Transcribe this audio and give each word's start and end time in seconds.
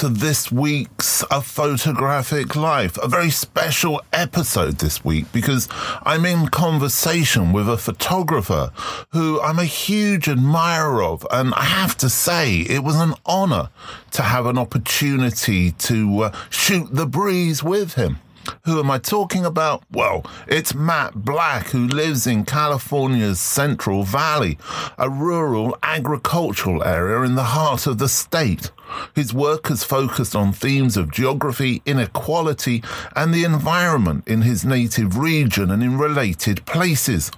to 0.00 0.08
this 0.08 0.50
week's 0.50 1.22
A 1.30 1.42
Photographic 1.42 2.56
Life. 2.56 2.96
A 3.02 3.06
very 3.06 3.28
special 3.28 4.00
episode 4.14 4.78
this 4.78 5.04
week 5.04 5.30
because 5.30 5.68
I'm 6.04 6.24
in 6.24 6.48
conversation 6.48 7.52
with 7.52 7.68
a 7.68 7.76
photographer 7.76 8.72
who 9.12 9.38
I'm 9.42 9.58
a 9.58 9.66
huge 9.66 10.26
admirer 10.26 11.02
of. 11.02 11.26
And 11.30 11.52
I 11.52 11.64
have 11.64 11.98
to 11.98 12.08
say, 12.08 12.60
it 12.60 12.82
was 12.82 12.96
an 12.96 13.12
honor 13.26 13.68
to 14.12 14.22
have 14.22 14.46
an 14.46 14.56
opportunity 14.56 15.72
to 15.72 16.20
uh, 16.20 16.36
shoot 16.48 16.88
the 16.90 17.06
breeze 17.06 17.62
with 17.62 17.92
him. 17.92 18.20
Who 18.64 18.78
am 18.78 18.90
I 18.90 18.98
talking 18.98 19.44
about? 19.44 19.82
Well, 19.90 20.24
it's 20.46 20.74
Matt 20.74 21.14
Black, 21.24 21.68
who 21.68 21.86
lives 21.86 22.26
in 22.26 22.44
California's 22.44 23.40
Central 23.40 24.02
Valley, 24.02 24.58
a 24.98 25.08
rural 25.08 25.76
agricultural 25.82 26.84
area 26.84 27.22
in 27.22 27.34
the 27.34 27.44
heart 27.44 27.86
of 27.86 27.98
the 27.98 28.08
state. 28.08 28.70
His 29.14 29.32
work 29.32 29.68
has 29.68 29.84
focused 29.84 30.34
on 30.34 30.52
themes 30.52 30.96
of 30.96 31.12
geography, 31.12 31.82
inequality, 31.86 32.82
and 33.14 33.32
the 33.32 33.44
environment 33.44 34.26
in 34.26 34.42
his 34.42 34.64
native 34.64 35.16
region 35.16 35.70
and 35.70 35.82
in 35.82 35.98
related 35.98 36.64
places. 36.66 37.30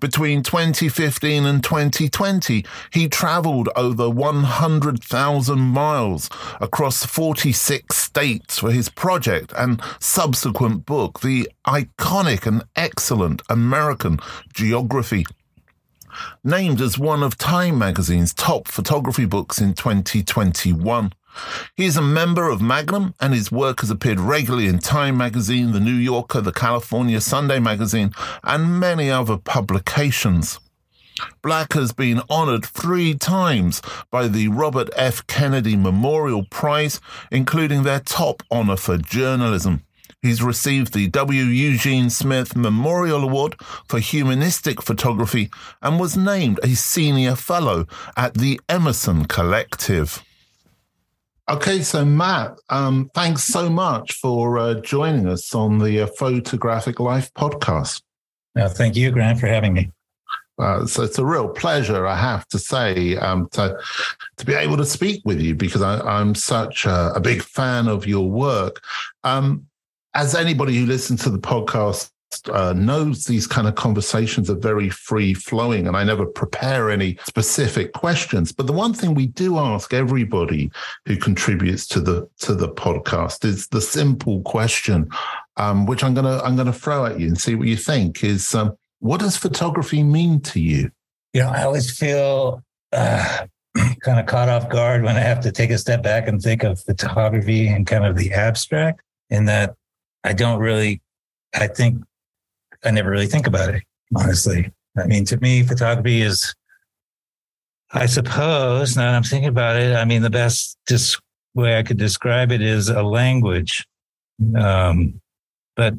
Between 0.00 0.42
2015 0.42 1.46
and 1.46 1.62
2020, 1.62 2.64
he 2.90 3.08
traveled 3.08 3.68
over 3.76 4.08
100,000 4.10 5.58
miles 5.58 6.30
across 6.60 7.04
46 7.04 7.96
states 7.96 8.58
for 8.58 8.70
his 8.70 8.88
project 8.88 9.52
and 9.56 9.82
subsequent 10.00 10.86
book, 10.86 11.20
the 11.20 11.48
iconic 11.66 12.46
and 12.46 12.64
excellent 12.76 13.42
American 13.48 14.18
Geography. 14.52 15.24
Named 16.44 16.80
as 16.80 16.98
one 16.98 17.22
of 17.22 17.36
Time 17.36 17.78
magazine's 17.78 18.32
top 18.32 18.68
photography 18.68 19.24
books 19.24 19.58
in 19.58 19.74
2021. 19.74 21.12
He 21.76 21.84
is 21.84 21.96
a 21.96 22.02
member 22.02 22.48
of 22.48 22.62
Magnum, 22.62 23.14
and 23.20 23.34
his 23.34 23.50
work 23.52 23.80
has 23.80 23.90
appeared 23.90 24.20
regularly 24.20 24.66
in 24.66 24.78
Time 24.78 25.16
magazine, 25.16 25.72
The 25.72 25.80
New 25.80 25.94
Yorker, 25.94 26.40
The 26.40 26.52
California 26.52 27.20
Sunday 27.20 27.58
magazine, 27.58 28.12
and 28.42 28.78
many 28.78 29.10
other 29.10 29.36
publications. 29.36 30.60
Black 31.42 31.74
has 31.74 31.92
been 31.92 32.22
honored 32.28 32.64
three 32.66 33.14
times 33.14 33.80
by 34.10 34.26
the 34.26 34.48
Robert 34.48 34.90
F. 34.96 35.26
Kennedy 35.26 35.76
Memorial 35.76 36.44
Prize, 36.50 37.00
including 37.30 37.82
their 37.82 38.00
top 38.00 38.42
honor 38.50 38.76
for 38.76 38.98
journalism. 38.98 39.82
He's 40.22 40.42
received 40.42 40.94
the 40.94 41.08
W. 41.08 41.42
Eugene 41.42 42.08
Smith 42.08 42.56
Memorial 42.56 43.22
Award 43.24 43.56
for 43.86 43.98
Humanistic 43.98 44.80
Photography 44.80 45.50
and 45.82 46.00
was 46.00 46.16
named 46.16 46.58
a 46.62 46.74
senior 46.74 47.36
fellow 47.36 47.86
at 48.16 48.32
the 48.32 48.58
Emerson 48.68 49.26
Collective. 49.26 50.24
Okay, 51.46 51.82
so 51.82 52.06
Matt, 52.06 52.58
um, 52.70 53.10
thanks 53.14 53.44
so 53.44 53.68
much 53.68 54.14
for 54.14 54.58
uh, 54.58 54.74
joining 54.80 55.28
us 55.28 55.54
on 55.54 55.78
the 55.78 56.00
uh, 56.00 56.06
Photographic 56.06 56.98
Life 56.98 57.30
podcast. 57.34 58.00
No, 58.54 58.66
thank 58.68 58.96
you, 58.96 59.10
Grant, 59.10 59.40
for 59.40 59.46
having 59.46 59.74
me. 59.74 59.90
Uh, 60.58 60.86
so 60.86 61.02
it's 61.02 61.18
a 61.18 61.24
real 61.24 61.48
pleasure, 61.48 62.06
I 62.06 62.16
have 62.16 62.48
to 62.48 62.58
say, 62.58 63.16
um, 63.16 63.48
to 63.52 63.78
to 64.38 64.46
be 64.46 64.54
able 64.54 64.78
to 64.78 64.86
speak 64.86 65.20
with 65.26 65.38
you 65.38 65.54
because 65.54 65.82
I, 65.82 66.20
am 66.20 66.34
such 66.34 66.86
a, 66.86 67.12
a, 67.14 67.20
big 67.20 67.42
fan 67.42 67.88
of 67.88 68.06
your 68.06 68.30
work. 68.30 68.82
Um, 69.24 69.66
as 70.14 70.34
anybody 70.34 70.78
who 70.78 70.86
listens 70.86 71.24
to 71.24 71.30
the 71.30 71.38
podcast 71.38 72.10
uh, 72.50 72.72
knows 72.72 73.24
these 73.24 73.46
kind 73.46 73.66
of 73.66 73.74
conversations 73.74 74.50
are 74.50 74.56
very 74.56 74.88
free 74.88 75.34
flowing 75.34 75.86
and 75.86 75.96
I 75.96 76.04
never 76.04 76.26
prepare 76.26 76.90
any 76.90 77.16
specific 77.26 77.92
questions. 77.92 78.52
But 78.52 78.66
the 78.66 78.72
one 78.72 78.94
thing 78.94 79.14
we 79.14 79.26
do 79.26 79.58
ask 79.58 79.92
everybody 79.92 80.70
who 81.06 81.16
contributes 81.16 81.86
to 81.88 82.00
the 82.00 82.28
to 82.40 82.54
the 82.54 82.68
podcast 82.68 83.44
is 83.44 83.68
the 83.68 83.80
simple 83.80 84.42
question, 84.42 85.08
um, 85.56 85.86
which 85.86 86.02
I'm 86.04 86.14
gonna 86.14 86.40
I'm 86.42 86.56
gonna 86.56 86.72
throw 86.72 87.06
at 87.06 87.20
you 87.20 87.28
and 87.28 87.40
see 87.40 87.54
what 87.54 87.68
you 87.68 87.76
think 87.76 88.24
is 88.24 88.54
um, 88.54 88.76
what 89.00 89.20
does 89.20 89.36
photography 89.36 90.02
mean 90.02 90.40
to 90.40 90.60
you? 90.60 90.90
You 91.32 91.42
know, 91.42 91.50
I 91.50 91.64
always 91.64 91.96
feel 91.96 92.62
uh, 92.92 93.46
kind 94.00 94.20
of 94.20 94.26
caught 94.26 94.48
off 94.48 94.68
guard 94.68 95.02
when 95.02 95.16
I 95.16 95.20
have 95.20 95.40
to 95.40 95.52
take 95.52 95.70
a 95.70 95.78
step 95.78 96.02
back 96.02 96.28
and 96.28 96.40
think 96.40 96.62
of 96.62 96.80
photography 96.80 97.68
and 97.68 97.86
kind 97.86 98.04
of 98.04 98.16
the 98.16 98.32
abstract, 98.32 99.00
in 99.30 99.46
that 99.46 99.74
I 100.22 100.32
don't 100.32 100.60
really 100.60 101.00
I 101.54 101.68
think 101.68 102.02
I 102.84 102.90
never 102.90 103.10
really 103.10 103.26
think 103.26 103.46
about 103.46 103.74
it, 103.74 103.82
honestly. 104.16 104.70
I 104.96 105.06
mean, 105.06 105.24
to 105.26 105.38
me, 105.38 105.62
photography 105.62 106.22
is, 106.22 106.54
I 107.92 108.06
suppose, 108.06 108.96
now 108.96 109.10
that 109.10 109.16
I'm 109.16 109.22
thinking 109.22 109.48
about 109.48 109.76
it, 109.76 109.96
I 109.96 110.04
mean, 110.04 110.22
the 110.22 110.30
best 110.30 110.78
dis- 110.86 111.18
way 111.54 111.78
I 111.78 111.82
could 111.82 111.98
describe 111.98 112.52
it 112.52 112.60
is 112.60 112.88
a 112.88 113.02
language. 113.02 113.86
Um, 114.56 115.20
but 115.76 115.94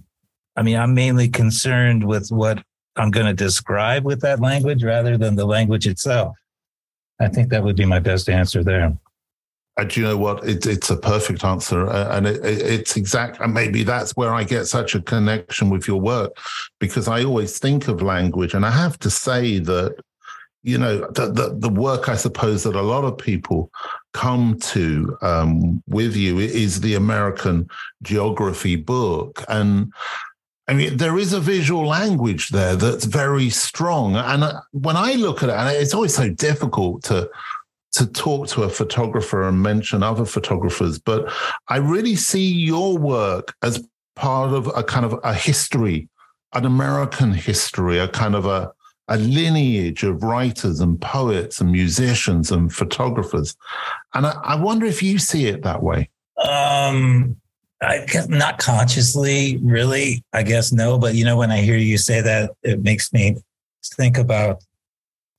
I 0.55 0.61
mean, 0.61 0.77
I'm 0.77 0.93
mainly 0.93 1.27
concerned 1.27 2.05
with 2.05 2.29
what 2.29 2.61
I'm 2.95 3.11
going 3.11 3.25
to 3.25 3.33
describe 3.33 4.05
with 4.05 4.21
that 4.21 4.39
language 4.39 4.83
rather 4.83 5.17
than 5.17 5.35
the 5.35 5.45
language 5.45 5.87
itself. 5.87 6.35
I 7.19 7.27
think 7.27 7.49
that 7.49 7.63
would 7.63 7.75
be 7.75 7.85
my 7.85 7.99
best 7.99 8.29
answer 8.29 8.63
there. 8.63 8.97
And 9.77 9.89
do 9.89 9.99
you 9.99 10.07
know 10.07 10.17
what? 10.17 10.47
It, 10.47 10.65
it's 10.65 10.89
a 10.89 10.95
perfect 10.95 11.43
answer, 11.43 11.89
uh, 11.89 12.15
and 12.15 12.25
it, 12.25 12.43
it, 12.45 12.61
it's 12.61 12.95
exact. 12.95 13.41
And 13.41 13.53
maybe 13.53 13.83
that's 13.83 14.11
where 14.15 14.33
I 14.33 14.45
get 14.45 14.67
such 14.67 14.95
a 14.95 15.01
connection 15.01 15.69
with 15.69 15.85
your 15.85 15.99
work, 15.99 16.31
because 16.79 17.07
I 17.09 17.25
always 17.25 17.59
think 17.59 17.89
of 17.89 18.01
language, 18.01 18.53
and 18.53 18.65
I 18.65 18.71
have 18.71 18.97
to 18.99 19.09
say 19.09 19.59
that, 19.59 19.97
you 20.63 20.77
know, 20.77 20.99
the 21.11 21.25
the, 21.31 21.55
the 21.59 21.69
work 21.69 22.07
I 22.07 22.15
suppose 22.15 22.63
that 22.63 22.75
a 22.75 22.81
lot 22.81 23.03
of 23.03 23.17
people 23.17 23.69
come 24.13 24.57
to 24.59 25.17
um, 25.21 25.83
with 25.87 26.15
you 26.15 26.39
is 26.39 26.79
the 26.79 26.95
American 26.95 27.67
geography 28.01 28.77
book, 28.77 29.43
and 29.49 29.91
I 30.67 30.73
mean, 30.73 30.97
there 30.97 31.17
is 31.17 31.33
a 31.33 31.39
visual 31.39 31.85
language 31.85 32.49
there 32.49 32.75
that's 32.75 33.05
very 33.05 33.49
strong. 33.51 34.15
And 34.15 34.43
uh, 34.43 34.61
when 34.71 34.95
I 34.95 35.13
look 35.13 35.43
at 35.43 35.49
it, 35.49 35.55
and 35.55 35.69
it's 35.69 35.93
always 35.93 36.15
so 36.15 36.29
difficult 36.29 37.03
to 37.03 37.29
to 37.95 38.05
talk 38.05 38.47
to 38.49 38.63
a 38.63 38.69
photographer 38.69 39.47
and 39.47 39.61
mention 39.61 40.03
other 40.03 40.25
photographers, 40.25 40.99
but 40.99 41.31
I 41.69 41.77
really 41.77 42.15
see 42.15 42.45
your 42.45 42.97
work 42.97 43.55
as 43.61 43.87
part 44.15 44.53
of 44.53 44.67
a 44.75 44.83
kind 44.83 45.05
of 45.05 45.19
a 45.23 45.33
history, 45.33 46.09
an 46.53 46.65
American 46.65 47.33
history, 47.33 47.97
a 47.97 48.09
kind 48.09 48.35
of 48.35 48.45
a, 48.45 48.71
a 49.07 49.17
lineage 49.17 50.03
of 50.03 50.23
writers 50.23 50.81
and 50.81 50.99
poets 50.99 51.61
and 51.61 51.71
musicians 51.71 52.51
and 52.51 52.73
photographers. 52.73 53.55
And 54.13 54.25
I, 54.25 54.35
I 54.43 54.55
wonder 54.55 54.85
if 54.85 55.01
you 55.01 55.17
see 55.17 55.45
it 55.45 55.63
that 55.63 55.81
way. 55.81 56.09
Um, 56.37 57.37
I 57.81 58.05
guess 58.07 58.27
not 58.27 58.57
consciously, 58.57 59.57
really. 59.61 60.21
I 60.33 60.43
guess 60.43 60.73
no, 60.73 60.97
but 60.97 61.15
you 61.15 61.23
know, 61.23 61.37
when 61.37 61.51
I 61.51 61.61
hear 61.61 61.77
you 61.77 61.97
say 61.97 62.19
that, 62.19 62.51
it 62.61 62.81
makes 62.81 63.13
me 63.13 63.37
think 63.95 64.17
about 64.17 64.63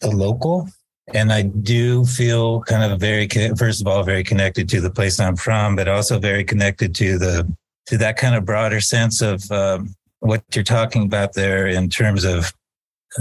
the 0.00 0.10
local 0.10 0.68
and 1.14 1.32
I 1.32 1.42
do 1.42 2.04
feel 2.04 2.62
kind 2.62 2.90
of 2.90 2.98
very, 2.98 3.28
first 3.56 3.80
of 3.80 3.86
all, 3.86 4.02
very 4.02 4.24
connected 4.24 4.68
to 4.70 4.80
the 4.80 4.90
place 4.90 5.20
I'm 5.20 5.36
from, 5.36 5.76
but 5.76 5.88
also 5.88 6.18
very 6.18 6.44
connected 6.44 6.94
to 6.96 7.18
the 7.18 7.56
to 7.86 7.98
that 7.98 8.16
kind 8.16 8.34
of 8.34 8.44
broader 8.44 8.80
sense 8.80 9.22
of 9.22 9.48
um, 9.52 9.94
what 10.18 10.42
you're 10.54 10.64
talking 10.64 11.04
about 11.04 11.34
there 11.34 11.68
in 11.68 11.88
terms 11.88 12.24
of 12.24 12.52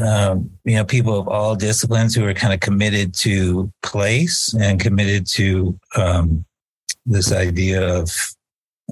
um, 0.04 0.50
you 0.64 0.76
know 0.76 0.84
people 0.84 1.20
of 1.20 1.28
all 1.28 1.56
disciplines 1.56 2.16
who 2.16 2.26
are 2.26 2.34
kind 2.34 2.54
of 2.54 2.60
committed 2.60 3.14
to 3.14 3.72
place 3.84 4.54
and 4.60 4.80
committed 4.80 5.28
to 5.28 5.80
um, 5.96 6.44
this 7.06 7.32
idea 7.32 7.88
of, 7.88 8.12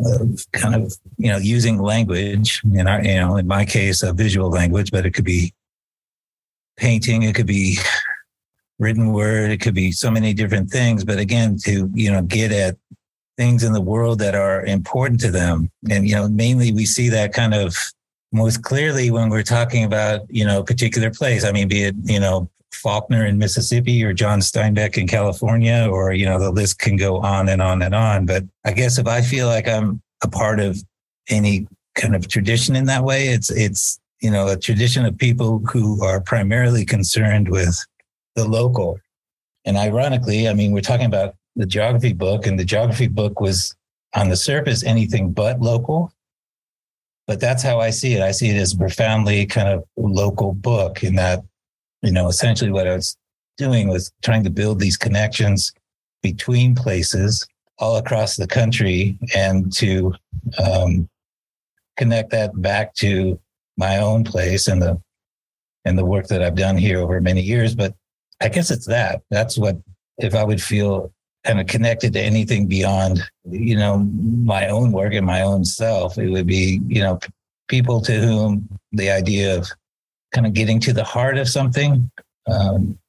of 0.06 0.46
kind 0.52 0.76
of 0.76 0.94
you 1.18 1.30
know 1.30 1.38
using 1.38 1.82
language 1.82 2.62
in 2.72 2.88
our 2.88 3.04
you 3.04 3.16
know 3.16 3.38
in 3.38 3.48
my 3.48 3.66
case 3.66 4.04
a 4.04 4.14
visual 4.14 4.52
language, 4.52 4.92
but 4.92 5.06
it 5.06 5.16
could 5.16 5.26
be 5.26 5.52
painting, 6.78 7.24
it 7.24 7.34
could 7.34 7.48
be 7.48 7.78
written 8.80 9.14
word. 9.14 9.52
It 9.52 9.62
could 9.62 9.76
be 9.76 9.92
so 9.92 10.10
many 10.10 10.34
different 10.34 10.70
things. 10.70 11.04
But 11.04 11.20
again, 11.20 11.58
to, 11.64 11.90
you 11.94 12.12
know, 12.12 12.22
get 12.22 12.52
at 12.52 12.78
things 13.38 13.64
in 13.64 13.74
the 13.74 13.82
world 13.82 14.20
that 14.20 14.36
are 14.36 14.64
important 14.66 15.20
to 15.22 15.32
them. 15.32 15.72
And, 15.90 16.08
you 16.08 16.16
know, 16.16 16.28
mainly 16.28 16.72
we 16.72 16.86
see 16.86 17.10
that 17.10 17.34
kind 17.34 17.54
of 17.54 17.76
most 18.32 18.64
clearly 18.64 19.12
when 19.12 19.30
we're 19.30 19.44
talking 19.44 19.84
about, 19.84 20.22
you 20.30 20.46
know, 20.46 20.60
a 20.60 20.66
particular 20.66 21.12
place. 21.12 21.44
I 21.46 21.52
mean, 21.52 21.68
be 21.68 21.84
it, 21.84 21.96
you 22.04 22.20
know, 22.20 22.50
Faulkner 22.74 23.26
in 23.26 23.38
Mississippi 23.38 24.04
or 24.04 24.14
John 24.14 24.40
Steinbeck 24.40 24.98
in 24.98 25.08
California, 25.08 25.88
or, 25.90 26.12
you 26.14 26.26
know, 26.26 26.40
the 26.40 26.52
list 26.52 26.80
can 26.80 26.98
go 26.98 27.18
on 27.18 27.48
and 27.48 27.62
on 27.62 27.82
and 27.82 27.96
on. 27.96 28.26
But 28.26 28.44
I 28.66 28.74
guess 28.74 28.98
if 28.98 29.08
I 29.08 29.22
feel 29.22 29.48
like 29.48 29.68
I'm 29.68 30.02
a 30.24 30.28
part 30.28 30.60
of 30.60 30.84
any 31.30 31.68
kind 31.96 32.16
of 32.16 32.28
tradition 32.28 32.76
in 32.76 32.86
that 32.86 33.04
way, 33.04 33.28
it's, 33.28 33.52
it's, 33.52 34.00
you 34.20 34.32
know, 34.32 34.48
a 34.48 34.58
tradition 34.58 35.06
of 35.06 35.18
people 35.18 35.60
who 35.72 36.04
are 36.04 36.20
primarily 36.20 36.86
concerned 36.86 37.50
with 37.50 37.86
the 38.36 38.48
local. 38.48 39.00
And 39.66 39.78
ironically, 39.78 40.48
I 40.48 40.54
mean, 40.54 40.72
we're 40.72 40.82
talking 40.82 41.06
about 41.06 41.36
the 41.56 41.66
geography 41.66 42.14
book, 42.14 42.46
and 42.46 42.60
the 42.60 42.66
geography 42.66 43.08
book 43.08 43.40
was 43.40 43.76
on 44.16 44.30
the 44.30 44.36
surface 44.36 44.84
anything 44.84 45.32
but 45.32 45.62
local. 45.62 46.12
But 47.26 47.40
that's 47.40 47.64
how 47.64 47.80
I 47.80 47.90
see 47.90 48.16
it. 48.16 48.22
I 48.22 48.32
see 48.32 48.50
it 48.50 48.58
as 48.58 48.74
a 48.74 48.78
profoundly 48.78 49.46
kind 49.46 49.70
of 49.70 49.86
local 49.96 50.54
book 50.54 51.04
in 51.04 51.16
that, 51.16 51.44
you 52.02 52.12
know, 52.12 52.28
essentially 52.28 52.72
what 52.72 52.88
I 52.88 52.96
was 52.96 53.16
doing 53.58 53.88
was 53.88 54.12
trying 54.24 54.44
to 54.44 54.50
build 54.50 54.80
these 54.80 54.98
connections 54.98 55.72
between 56.22 56.76
places 56.76 57.48
all 57.78 57.98
across 57.98 58.36
the 58.36 58.48
country 58.48 59.18
and 59.34 59.72
to 59.74 60.14
um, 60.64 61.08
connect 61.98 62.32
that 62.32 62.62
back 62.62 62.94
to 62.96 63.40
my 63.78 64.00
own 64.00 64.24
place 64.24 64.68
and 64.68 64.82
the 64.82 65.00
and 65.86 65.98
the 65.98 66.06
work 66.06 66.28
that 66.28 66.42
I've 66.42 66.56
done 66.56 66.78
here 66.78 67.00
over 67.00 67.20
many 67.20 67.42
years. 67.42 67.76
But 67.76 67.94
I 68.44 68.50
guess 68.50 68.70
it's 68.70 68.86
that. 68.88 69.22
That's 69.32 69.58
what 69.58 69.78
if 70.18 70.36
I 70.36 70.44
would 70.44 70.62
feel 70.62 71.14
kind 71.46 71.60
of 71.62 71.68
connected 71.68 72.14
to 72.14 72.20
anything 72.20 72.68
beyond, 72.68 73.22
you 73.50 73.78
know, 73.78 74.00
my 74.00 74.68
own 74.68 74.92
work 74.92 75.14
and 75.14 75.26
my 75.26 75.42
own 75.42 75.64
self, 75.64 76.18
it 76.18 76.30
would 76.30 76.46
be, 76.46 76.82
you 76.88 77.02
know, 77.02 77.20
people 77.70 78.02
to 78.02 78.20
whom 78.20 78.68
the 78.92 79.10
idea 79.10 79.58
of 79.58 79.70
kind 80.34 80.46
of 80.46 80.54
getting 80.54 80.80
to 80.82 80.94
the 80.94 81.04
heart 81.04 81.38
of 81.38 81.48
something, 81.48 82.12
um, 82.52 83.00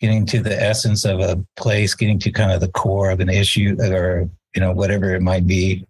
getting 0.00 0.24
to 0.26 0.40
the 0.40 0.60
essence 0.60 1.04
of 1.04 1.20
a 1.20 1.44
place, 1.56 1.94
getting 1.94 2.18
to 2.20 2.30
kind 2.30 2.52
of 2.52 2.60
the 2.60 2.68
core 2.68 3.10
of 3.10 3.20
an 3.20 3.28
issue 3.28 3.76
or, 3.80 4.28
you 4.54 4.60
know, 4.60 4.72
whatever 4.72 5.14
it 5.14 5.22
might 5.22 5.46
be. 5.46 5.84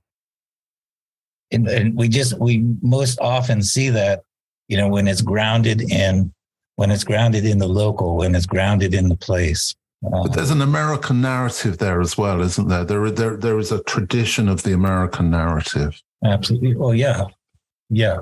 And, 1.50 1.68
and 1.68 1.96
we 1.96 2.08
just, 2.08 2.38
we 2.38 2.64
most 2.80 3.20
often 3.20 3.62
see 3.62 3.90
that, 3.90 4.22
you 4.68 4.78
know, 4.78 4.88
when 4.88 5.06
it's 5.06 5.20
grounded 5.20 5.82
in, 5.90 6.32
when 6.76 6.90
it's 6.90 7.04
grounded 7.04 7.44
in 7.44 7.58
the 7.58 7.68
local, 7.68 8.16
when 8.16 8.34
it's 8.34 8.46
grounded 8.46 8.94
in 8.94 9.08
the 9.08 9.16
place. 9.16 9.74
Uh, 10.04 10.22
but 10.22 10.32
there's 10.32 10.50
an 10.50 10.62
American 10.62 11.20
narrative 11.20 11.78
there 11.78 12.00
as 12.00 12.18
well, 12.18 12.40
isn't 12.40 12.68
there? 12.68 12.84
There, 12.84 13.10
there, 13.10 13.36
there 13.36 13.58
is 13.58 13.70
a 13.70 13.82
tradition 13.84 14.48
of 14.48 14.62
the 14.62 14.72
American 14.72 15.30
narrative. 15.30 16.00
Absolutely. 16.24 16.74
Oh, 16.78 16.92
yeah. 16.92 17.26
Yeah. 17.88 18.18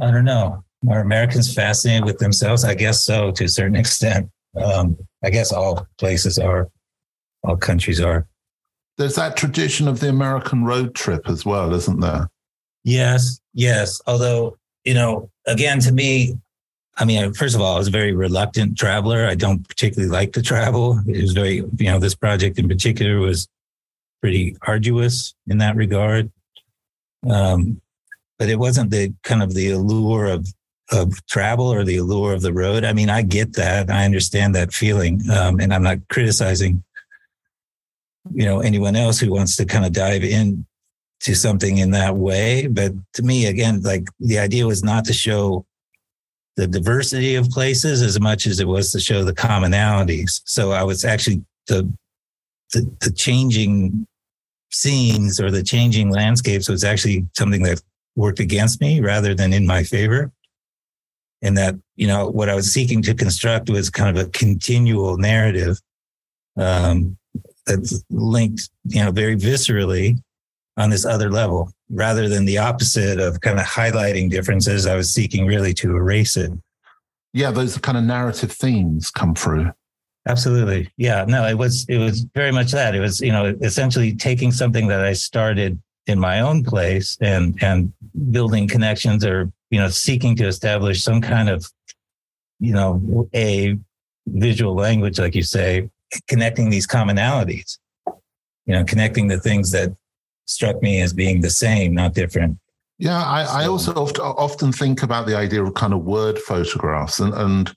I 0.00 0.10
don't 0.10 0.24
know. 0.24 0.64
Are 0.88 1.00
Americans 1.00 1.52
fascinated 1.52 2.04
with 2.04 2.18
themselves? 2.18 2.64
I 2.64 2.74
guess 2.74 3.02
so, 3.02 3.30
to 3.32 3.44
a 3.44 3.48
certain 3.48 3.76
extent. 3.84 4.30
Um, 4.60 4.96
I 5.24 5.30
guess 5.30 5.52
all 5.52 5.86
places 5.98 6.38
are, 6.38 6.70
all 7.42 7.56
countries 7.56 8.00
are. 8.00 8.26
There's 8.98 9.14
that 9.14 9.36
tradition 9.36 9.88
of 9.88 10.00
the 10.00 10.08
American 10.08 10.64
road 10.64 10.94
trip 10.94 11.28
as 11.28 11.44
well, 11.44 11.74
isn't 11.74 12.00
there? 12.00 12.28
Yes, 12.84 13.40
yes. 13.54 14.00
Although, 14.06 14.56
you 14.84 14.94
know, 14.94 15.30
again, 15.46 15.80
to 15.80 15.92
me, 15.92 16.36
I 16.98 17.04
mean, 17.04 17.32
first 17.32 17.54
of 17.54 17.60
all, 17.60 17.74
I 17.74 17.78
was 17.78 17.88
a 17.88 17.92
very 17.92 18.12
reluctant 18.12 18.76
traveler. 18.76 19.26
I 19.26 19.34
don't 19.34 19.66
particularly 19.66 20.10
like 20.10 20.32
to 20.34 20.42
travel. 20.42 21.00
It 21.06 21.22
was 21.22 21.32
very, 21.32 21.56
you 21.56 21.90
know, 21.90 21.98
this 21.98 22.14
project 22.14 22.58
in 22.58 22.68
particular 22.68 23.18
was 23.18 23.48
pretty 24.20 24.56
arduous 24.62 25.34
in 25.48 25.58
that 25.58 25.74
regard. 25.74 26.30
Um, 27.28 27.80
but 28.38 28.48
it 28.48 28.58
wasn't 28.58 28.90
the 28.90 29.14
kind 29.22 29.42
of 29.42 29.54
the 29.54 29.70
allure 29.70 30.26
of 30.26 30.46
of 30.90 31.24
travel 31.26 31.72
or 31.72 31.84
the 31.84 31.96
allure 31.96 32.34
of 32.34 32.42
the 32.42 32.52
road. 32.52 32.84
I 32.84 32.92
mean, 32.92 33.08
I 33.08 33.22
get 33.22 33.54
that. 33.54 33.88
I 33.88 34.04
understand 34.04 34.54
that 34.54 34.74
feeling, 34.74 35.22
um, 35.30 35.58
and 35.58 35.72
I'm 35.72 35.82
not 35.82 36.06
criticizing, 36.08 36.82
you 38.34 38.44
know, 38.44 38.60
anyone 38.60 38.94
else 38.94 39.18
who 39.18 39.30
wants 39.30 39.56
to 39.56 39.64
kind 39.64 39.86
of 39.86 39.92
dive 39.92 40.22
in 40.22 40.66
to 41.20 41.34
something 41.34 41.78
in 41.78 41.92
that 41.92 42.16
way. 42.16 42.66
But 42.66 42.92
to 43.14 43.22
me, 43.22 43.46
again, 43.46 43.80
like 43.82 44.06
the 44.20 44.38
idea 44.38 44.66
was 44.66 44.82
not 44.82 45.06
to 45.06 45.12
show 45.14 45.64
the 46.56 46.66
diversity 46.66 47.34
of 47.34 47.48
places 47.48 48.02
as 48.02 48.20
much 48.20 48.46
as 48.46 48.60
it 48.60 48.68
was 48.68 48.92
to 48.92 49.00
show 49.00 49.24
the 49.24 49.34
commonalities. 49.34 50.42
So 50.44 50.72
I 50.72 50.82
was 50.82 51.04
actually 51.04 51.42
the 51.66 51.92
the, 52.72 52.90
the 53.00 53.12
changing 53.12 54.06
scenes 54.70 55.38
or 55.40 55.50
the 55.50 55.62
changing 55.62 56.10
landscapes 56.10 56.68
was 56.68 56.84
actually 56.84 57.26
something 57.36 57.62
that 57.62 57.82
worked 58.16 58.40
against 58.40 58.80
me 58.80 59.00
rather 59.00 59.34
than 59.34 59.52
in 59.52 59.66
my 59.66 59.82
favor. 59.82 60.32
And 61.42 61.56
that, 61.58 61.74
you 61.96 62.06
know, 62.06 62.30
what 62.30 62.48
I 62.48 62.54
was 62.54 62.72
seeking 62.72 63.02
to 63.02 63.14
construct 63.14 63.68
was 63.68 63.90
kind 63.90 64.16
of 64.16 64.26
a 64.26 64.30
continual 64.30 65.18
narrative 65.18 65.78
um, 66.56 67.16
that's 67.66 68.02
linked, 68.10 68.70
you 68.84 69.04
know, 69.04 69.10
very 69.10 69.36
viscerally 69.36 70.18
on 70.76 70.90
this 70.90 71.04
other 71.04 71.30
level 71.30 71.72
rather 71.92 72.28
than 72.28 72.44
the 72.46 72.58
opposite 72.58 73.20
of 73.20 73.40
kind 73.40 73.60
of 73.60 73.66
highlighting 73.66 74.30
differences. 74.30 74.86
I 74.86 74.96
was 74.96 75.12
seeking 75.12 75.46
really 75.46 75.74
to 75.74 75.94
erase 75.94 76.36
it. 76.36 76.50
Yeah, 77.34 77.50
those 77.50 77.78
kind 77.78 77.96
of 77.96 78.04
narrative 78.04 78.52
themes 78.52 79.10
come 79.10 79.34
through. 79.34 79.70
Absolutely. 80.28 80.90
Yeah. 80.96 81.24
No, 81.26 81.46
it 81.46 81.58
was 81.58 81.84
it 81.88 81.98
was 81.98 82.20
very 82.34 82.52
much 82.52 82.72
that. 82.72 82.94
It 82.94 83.00
was, 83.00 83.20
you 83.20 83.32
know, 83.32 83.56
essentially 83.60 84.14
taking 84.14 84.52
something 84.52 84.86
that 84.88 85.04
I 85.04 85.14
started 85.14 85.80
in 86.06 86.18
my 86.18 86.40
own 86.40 86.64
place 86.64 87.18
and 87.20 87.60
and 87.62 87.92
building 88.30 88.68
connections 88.68 89.24
or, 89.24 89.50
you 89.70 89.80
know, 89.80 89.88
seeking 89.88 90.36
to 90.36 90.46
establish 90.46 91.02
some 91.02 91.20
kind 91.20 91.48
of, 91.48 91.66
you 92.60 92.72
know, 92.72 93.28
a 93.34 93.76
visual 94.26 94.74
language, 94.74 95.18
like 95.18 95.34
you 95.34 95.42
say, 95.42 95.90
connecting 96.28 96.70
these 96.70 96.86
commonalities. 96.86 97.78
You 98.66 98.74
know, 98.74 98.84
connecting 98.84 99.26
the 99.26 99.40
things 99.40 99.72
that 99.72 99.92
struck 100.52 100.82
me 100.82 101.00
as 101.00 101.12
being 101.12 101.40
the 101.40 101.50
same, 101.50 101.94
not 101.94 102.14
different. 102.14 102.58
Yeah, 102.98 103.22
I, 103.24 103.44
so, 103.44 103.52
I 103.52 103.66
also 103.66 103.92
oft, 103.94 104.18
often 104.18 104.72
think 104.72 105.02
about 105.02 105.26
the 105.26 105.36
idea 105.36 105.62
of 105.64 105.74
kind 105.74 105.92
of 105.92 106.04
word 106.04 106.38
photographs, 106.38 107.20
and, 107.20 107.34
and 107.34 107.74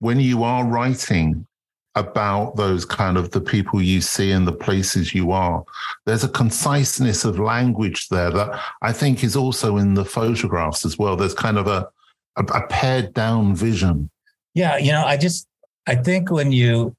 when 0.00 0.20
you 0.20 0.42
are 0.42 0.64
writing 0.64 1.46
about 1.94 2.56
those 2.56 2.84
kind 2.84 3.16
of 3.16 3.30
the 3.30 3.40
people 3.40 3.80
you 3.80 4.00
see 4.00 4.32
and 4.32 4.48
the 4.48 4.52
places 4.52 5.14
you 5.14 5.30
are, 5.30 5.64
there's 6.06 6.24
a 6.24 6.28
conciseness 6.28 7.24
of 7.24 7.38
language 7.38 8.08
there 8.08 8.30
that 8.30 8.60
I 8.82 8.92
think 8.92 9.22
is 9.22 9.36
also 9.36 9.76
in 9.76 9.94
the 9.94 10.04
photographs 10.04 10.84
as 10.84 10.98
well. 10.98 11.16
There's 11.16 11.34
kind 11.34 11.56
of 11.56 11.68
a, 11.68 11.88
a, 12.36 12.42
a 12.42 12.66
pared 12.66 13.14
down 13.14 13.54
vision. 13.54 14.10
Yeah, 14.54 14.76
you 14.76 14.90
know, 14.90 15.04
I 15.04 15.16
just 15.16 15.46
I 15.86 15.94
think 15.94 16.30
when 16.30 16.50
you 16.52 16.96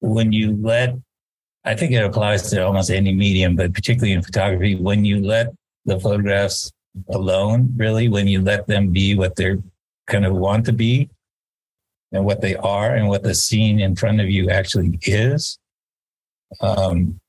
when 0.00 0.32
you 0.32 0.56
let 0.60 0.94
I 1.64 1.74
think 1.74 1.92
it 1.92 2.04
applies 2.04 2.50
to 2.50 2.64
almost 2.64 2.90
any 2.90 3.12
medium, 3.12 3.56
but 3.56 3.74
particularly 3.74 4.12
in 4.12 4.22
photography, 4.22 4.74
when 4.74 5.04
you 5.04 5.20
let 5.20 5.48
the 5.84 5.98
photographs 5.98 6.70
alone, 7.10 7.72
really, 7.76 8.08
when 8.08 8.26
you 8.26 8.40
let 8.40 8.66
them 8.66 8.90
be 8.90 9.14
what 9.14 9.36
they're 9.36 9.58
kind 10.06 10.24
of 10.24 10.34
want 10.34 10.64
to 10.66 10.72
be 10.72 11.10
and 12.12 12.24
what 12.24 12.40
they 12.40 12.56
are 12.56 12.94
and 12.94 13.08
what 13.08 13.22
the 13.22 13.34
scene 13.34 13.80
in 13.80 13.94
front 13.94 14.20
of 14.20 14.30
you 14.30 14.50
actually 14.50 14.98
is, 15.02 15.58
um, 16.60 17.20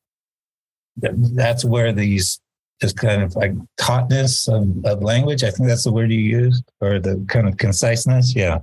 that's 0.96 1.66
where 1.66 1.92
these 1.92 2.40
just 2.82 2.96
kind 2.96 3.22
of 3.22 3.36
like 3.36 3.54
tautness 3.78 4.48
of, 4.48 4.86
of 4.86 5.04
language, 5.04 5.44
I 5.44 5.52
think 5.52 5.68
that's 5.68 5.84
the 5.84 5.92
word 5.92 6.12
you 6.12 6.20
used, 6.20 6.64
or 6.80 7.00
the 7.00 7.26
kind 7.28 7.48
of 7.48 7.58
conciseness. 7.58 8.34
Yeah 8.36 8.60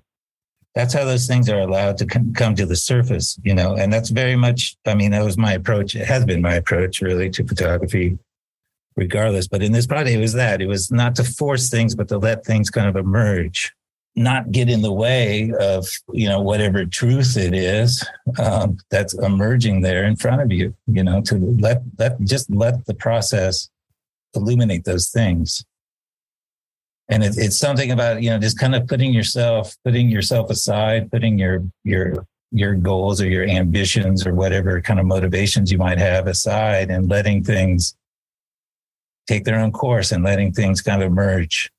that's 0.77 0.93
how 0.93 1.07
those 1.07 1.27
things 1.27 1.49
are 1.49 1.61
allowed 1.61 1.97
to 1.97 2.05
come 2.05 2.55
to 2.55 2.67
the 2.67 2.77
surface, 2.77 3.41
you 3.43 3.55
know, 3.55 3.75
and 3.75 3.91
that's 3.91 4.11
very 4.11 4.37
much, 4.37 4.77
I 4.85 4.95
mean, 4.95 5.11
that 5.13 5.25
was 5.25 5.39
my 5.39 5.55
approach. 5.55 5.97
It 5.97 6.05
has 6.05 6.27
been 6.27 6.43
my 6.43 6.53
approach 6.53 7.01
really 7.01 7.31
to 7.31 7.47
photography, 7.47 8.19
regardless. 8.95 9.49
But 9.49 9.63
in 9.63 9.73
this 9.73 9.87
project, 9.87 10.15
it 10.15 10.21
was 10.21 10.35
that 10.35 10.61
it 10.61 10.67
was 10.67 10.93
not 10.93 11.17
to 11.17 11.25
force 11.25 11.71
things, 11.71 11.95
but 11.95 12.09
to 12.09 12.19
let 12.19 12.45
things 12.45 12.69
kind 12.69 12.87
of 12.87 12.97
emerge, 12.97 13.73
not 14.17 14.53
get 14.53 14.69
in 14.69 14.83
the 14.83 14.93
way 14.93 15.51
of, 15.59 15.89
you 16.13 16.29
know, 16.29 16.43
whatever 16.43 16.85
truth 16.85 17.39
it 17.39 17.55
is 17.55 18.07
um, 18.39 18.77
that's 18.91 19.15
emerging 19.15 19.81
there 19.81 20.05
in 20.05 20.15
front 20.15 20.43
of 20.43 20.53
you, 20.53 20.75
you 20.87 21.03
know, 21.03 21.23
to 21.23 21.37
let, 21.59 21.81
let, 21.99 22.21
just 22.25 22.51
let 22.51 22.85
the 22.85 22.95
process 22.95 23.71
illuminate 24.35 24.85
those 24.85 25.09
things 25.09 25.65
and 27.09 27.23
it, 27.23 27.37
it's 27.37 27.57
something 27.57 27.93
about 27.93 28.23
you 28.23 28.31
know 28.31 28.39
just 28.39 28.59
kind 28.59 28.75
of 28.75 28.87
putting 28.87 29.13
yourself 29.13 29.77
putting 29.85 30.09
yourself 30.09 30.51
aside 30.51 31.11
putting 31.11 31.39
your 31.39 31.65
your 31.85 32.27
your 32.53 32.75
goals 32.75 33.21
or 33.21 33.29
your 33.29 33.45
ambitions 33.45 34.27
or 34.27 34.35
whatever 34.35 34.81
kind 34.81 35.01
of 35.01 35.07
motivations 35.07 35.71
you 35.71 35.79
might 35.79 35.99
have 35.99 36.27
aside 36.27 36.91
and 36.91 37.09
letting 37.09 37.43
things 37.43 37.95
take 39.27 39.45
their 39.45 39.59
own 39.59 39.73
course 39.73 40.13
and 40.13 40.23
letting 40.25 40.53
things 40.53 40.81
kind 40.81 41.03
of 41.03 41.11
emerge 41.11 41.71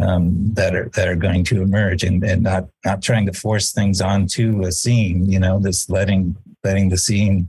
um, 0.00 0.54
that 0.54 0.74
are 0.74 0.88
that 0.90 1.08
are 1.08 1.16
going 1.16 1.42
to 1.44 1.62
emerge 1.62 2.04
and, 2.04 2.22
and 2.22 2.42
not 2.42 2.68
not 2.84 3.02
trying 3.02 3.26
to 3.26 3.32
force 3.32 3.72
things 3.72 4.00
onto 4.00 4.62
a 4.64 4.72
scene 4.72 5.30
you 5.30 5.38
know 5.38 5.60
just 5.60 5.90
letting 5.90 6.36
letting 6.64 6.88
the 6.88 6.98
scene 6.98 7.48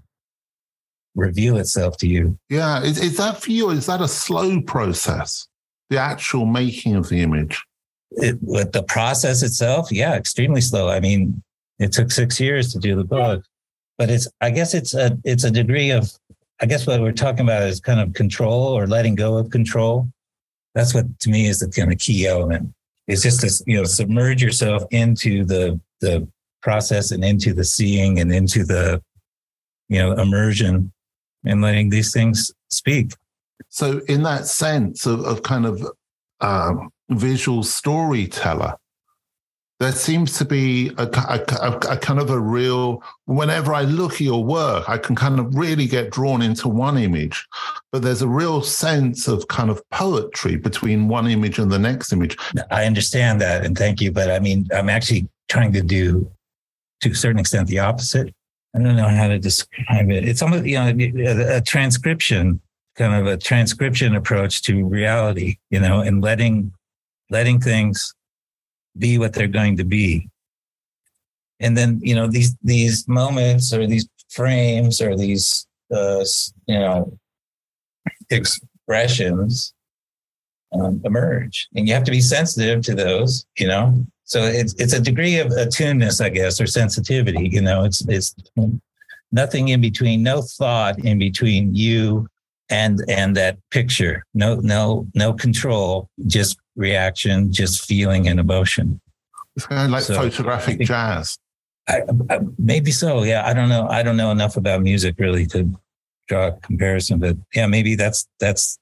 reveal 1.14 1.58
itself 1.58 1.98
to 1.98 2.08
you. 2.08 2.38
Yeah 2.50 2.82
is, 2.82 2.98
is 2.98 3.18
that 3.18 3.42
for 3.42 3.52
you? 3.52 3.70
Is 3.70 3.86
that 3.86 4.02
a 4.02 4.08
slow 4.08 4.62
process 4.62 5.48
the 5.92 6.00
actual 6.00 6.46
making 6.46 6.96
of 6.96 7.10
the 7.10 7.22
image? 7.22 7.64
It, 8.12 8.38
with 8.42 8.72
the 8.72 8.84
process 8.84 9.44
itself, 9.44 9.92
yeah, 9.92 10.16
extremely 10.16 10.62
slow. 10.62 10.90
I 10.90 11.00
mean, 11.00 11.44
it 11.80 11.92
took 11.92 12.12
six 12.12 12.40
years 12.40 12.74
to 12.74 12.80
do 12.80 12.96
the 12.96 13.04
book, 13.04 13.44
but 13.98 14.10
it's 14.10 14.28
I 14.42 14.50
guess 14.50 14.74
it's 14.74 14.94
a 14.94 15.18
it's 15.24 15.44
a 15.44 15.52
degree 15.52 15.92
of 15.92 16.12
I 16.62 16.66
guess 16.66 16.88
what 16.88 17.02
we're 17.02 17.12
talking 17.12 17.42
about 17.42 17.64
is 17.64 17.80
kind 17.80 18.00
of 18.00 18.14
control 18.14 18.78
or 18.78 18.88
letting 18.88 19.16
go 19.16 19.38
of 19.38 19.50
control. 19.50 20.08
That's 20.76 20.94
what 20.94 21.20
to 21.20 21.30
me 21.30 21.48
is 21.48 21.60
the 21.60 21.70
kind 21.70 21.92
of 21.92 22.00
key 22.00 22.28
element. 22.28 22.74
It's 23.08 23.24
just 23.24 23.42
to 23.42 23.64
you 23.70 23.78
know 23.78 23.84
submerge 23.84 24.42
yourself 24.42 24.84
into 24.92 25.46
the 25.46 25.80
the 26.02 26.28
process 26.62 27.12
and 27.12 27.24
into 27.24 27.54
the 27.54 27.66
seeing 27.66 28.20
and 28.20 28.34
into 28.34 28.64
the 28.64 29.02
you 29.90 30.00
know 30.00 30.14
immersion 30.14 30.92
and 31.46 31.62
letting 31.62 31.90
these 31.90 32.14
things 32.14 32.52
speak. 32.70 33.14
So, 33.70 34.02
in 34.08 34.24
that 34.24 34.48
sense 34.48 35.06
of, 35.06 35.22
of 35.22 35.44
kind 35.44 35.66
of 35.66 35.86
um, 36.40 36.90
visual 37.10 37.64
storyteller, 37.64 38.76
there 39.80 39.92
seems 39.92 40.38
to 40.38 40.46
be 40.46 40.92
a, 40.98 41.04
a, 41.04 41.40
a, 41.60 41.78
a, 41.94 41.98
kind 41.98 42.20
of 42.20 42.30
a 42.30 42.40
real 42.40 43.02
whenever 43.26 43.74
i 43.74 43.82
look 43.82 44.14
at 44.14 44.22
your 44.22 44.46
work 44.46 44.88
i 44.88 44.96
can 44.96 45.16
kind 45.16 45.40
of 45.40 45.56
really 45.56 45.88
get 45.88 46.12
drawn 46.12 46.44
into 46.44 46.68
one 46.68 47.00
image 47.00 47.48
but 47.92 48.04
there's 48.04 48.22
a 48.22 48.28
real 48.28 48.62
sense 48.62 49.28
of 49.28 49.48
kind 49.48 49.72
of 49.72 49.82
poetry 49.90 50.56
between 50.56 51.08
one 51.08 51.26
image 51.26 51.58
and 51.58 51.72
the 51.72 51.80
next 51.80 52.14
image. 52.14 52.38
I 52.70 52.86
understand 52.86 53.42
that 53.42 53.66
and 53.66 53.76
thank 53.76 54.02
you 54.02 54.12
but 54.12 54.30
i 54.30 54.38
mean 54.38 54.68
i'm 54.72 54.88
actually 54.88 55.28
trying 55.50 55.74
to 55.74 55.82
do 55.82 56.32
to 57.02 57.10
a 57.10 57.16
certain 57.16 57.40
extent 57.40 57.68
the 57.68 57.80
opposite. 57.80 58.34
I 58.74 58.80
don't 58.80 58.96
know 58.96 59.08
how 59.08 59.28
to 59.28 59.38
describe 59.38 60.10
it. 60.10 60.28
It's 60.28 60.42
almost 60.42 60.66
you 60.66 60.76
know 60.76 60.88
a, 60.88 61.58
a 61.58 61.62
transcription 61.62 62.62
kind 62.96 63.16
of 63.16 63.26
a 63.26 63.38
transcription 63.38 64.16
approach 64.16 64.62
to 64.62 64.86
reality 64.86 65.58
you 65.70 65.80
know 65.80 66.02
and 66.02 66.22
letting 66.22 66.72
letting 67.30 67.60
things 67.60 68.14
be 68.98 69.18
what 69.18 69.34
they're 69.34 69.48
going 69.48 69.78
to 69.78 69.84
be. 69.84 70.30
And 71.60 71.78
then, 71.78 72.00
you 72.04 72.16
know, 72.16 72.28
these 72.28 72.56
these 72.64 73.08
moments 73.08 73.74
or 73.74 73.88
these 73.88 74.08
frames 74.30 75.02
or 75.02 75.16
these 75.16 75.68
uh, 75.94 76.24
you 76.68 76.80
know 76.80 77.18
expressions 78.30 79.74
um, 80.74 81.02
emerge, 81.06 81.68
and 81.76 81.88
you 81.88 81.94
have 81.94 82.04
to 82.06 82.12
be 82.12 82.22
sensitive 82.22 82.82
to 82.84 82.96
those. 82.96 83.46
You 83.58 83.68
know, 83.68 84.06
so 84.24 84.44
it's 84.44 84.74
it's 84.76 84.94
a 84.94 85.00
degree 85.00 85.38
of 85.38 85.50
attuneness, 85.50 86.20
I 86.20 86.30
guess, 86.30 86.60
or 86.60 86.66
sensitivity. 86.66 87.50
You 87.50 87.62
know, 87.62 87.84
it's 87.84 88.02
it's 88.08 88.34
nothing 89.32 89.70
in 89.70 89.82
between, 89.82 90.24
no 90.24 90.42
thought 90.42 90.98
in 91.06 91.20
between 91.20 91.76
you 91.76 92.28
and 92.72 93.04
and 93.08 93.36
that 93.36 93.58
picture. 93.70 94.24
No 94.34 94.56
no 94.56 95.08
no 95.14 95.34
control, 95.34 96.10
just 96.26 96.58
reaction, 96.76 97.52
just 97.52 97.86
feeling 97.86 98.28
and 98.28 98.40
emotion. 98.40 99.00
It's 99.56 99.68
kind 99.68 99.86
of 99.86 99.92
like 99.92 100.04
so 100.04 100.16
photographic 100.16 100.78
think, 100.78 100.88
jazz. 100.88 101.38
I, 101.88 102.04
I, 102.30 102.40
maybe 102.58 102.92
so. 102.92 103.24
Yeah, 103.24 103.46
I 103.46 103.54
don't 103.54 103.70
know. 103.70 103.88
I 103.88 104.02
don't 104.02 104.18
know 104.18 104.32
enough 104.32 104.58
about 104.58 104.82
music 104.82 105.16
really 105.20 105.46
to 105.48 105.70
draw 106.28 106.48
a 106.48 106.52
comparison, 106.54 107.20
but 107.20 107.38
yeah, 107.54 107.68
maybe 107.68 107.96
that's 107.96 108.28
that's 108.40 108.80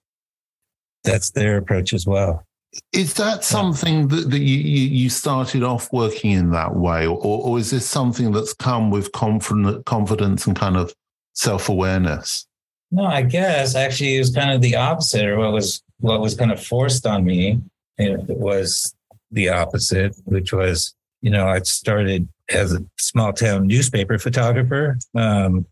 that's 1.04 1.32
their 1.32 1.58
approach 1.58 1.94
as 1.94 2.06
well. 2.06 2.46
Is 2.94 3.16
that 3.16 3.44
something 3.44 4.10
that, 4.10 4.30
that 4.30 4.40
you, 4.40 4.58
you 4.58 5.10
started 5.10 5.64
off 5.64 5.92
working 5.92 6.32
in 6.32 6.52
that 6.52 6.76
way, 6.76 7.08
or, 7.08 7.18
or 7.18 7.58
is 7.58 7.72
this 7.72 7.88
something 7.88 8.32
that's 8.32 8.54
come 8.54 8.92
with 8.92 9.12
confident, 9.12 9.86
confidence 9.86 10.46
and 10.46 10.56
kind 10.56 10.78
of 10.78 10.94
self 11.34 11.68
awareness? 11.68 12.46
No, 12.92 13.06
I 13.06 13.22
guess 13.22 13.76
actually 13.76 14.16
it 14.16 14.20
was 14.20 14.34
kind 14.34 14.52
of 14.52 14.62
the 14.62 14.76
opposite, 14.76 15.26
or 15.26 15.38
what 15.38 15.54
was 15.54 15.84
what 16.00 16.22
was 16.22 16.36
kind 16.36 16.52
of 16.52 16.64
forced 16.64 17.06
on 17.06 17.24
me 17.24 17.60
it 18.00 18.38
was 18.38 18.96
the 19.32 19.50
opposite, 19.50 20.16
which 20.24 20.54
was, 20.54 20.96
you 21.22 21.30
know, 21.30 21.48
I 21.48 21.60
started 21.60 22.28
as 22.50 22.74
a 22.74 22.84
small 22.98 23.34
town 23.34 23.68
newspaper 23.68 24.18
photographer. 24.18 24.98
Um, 25.16 25.66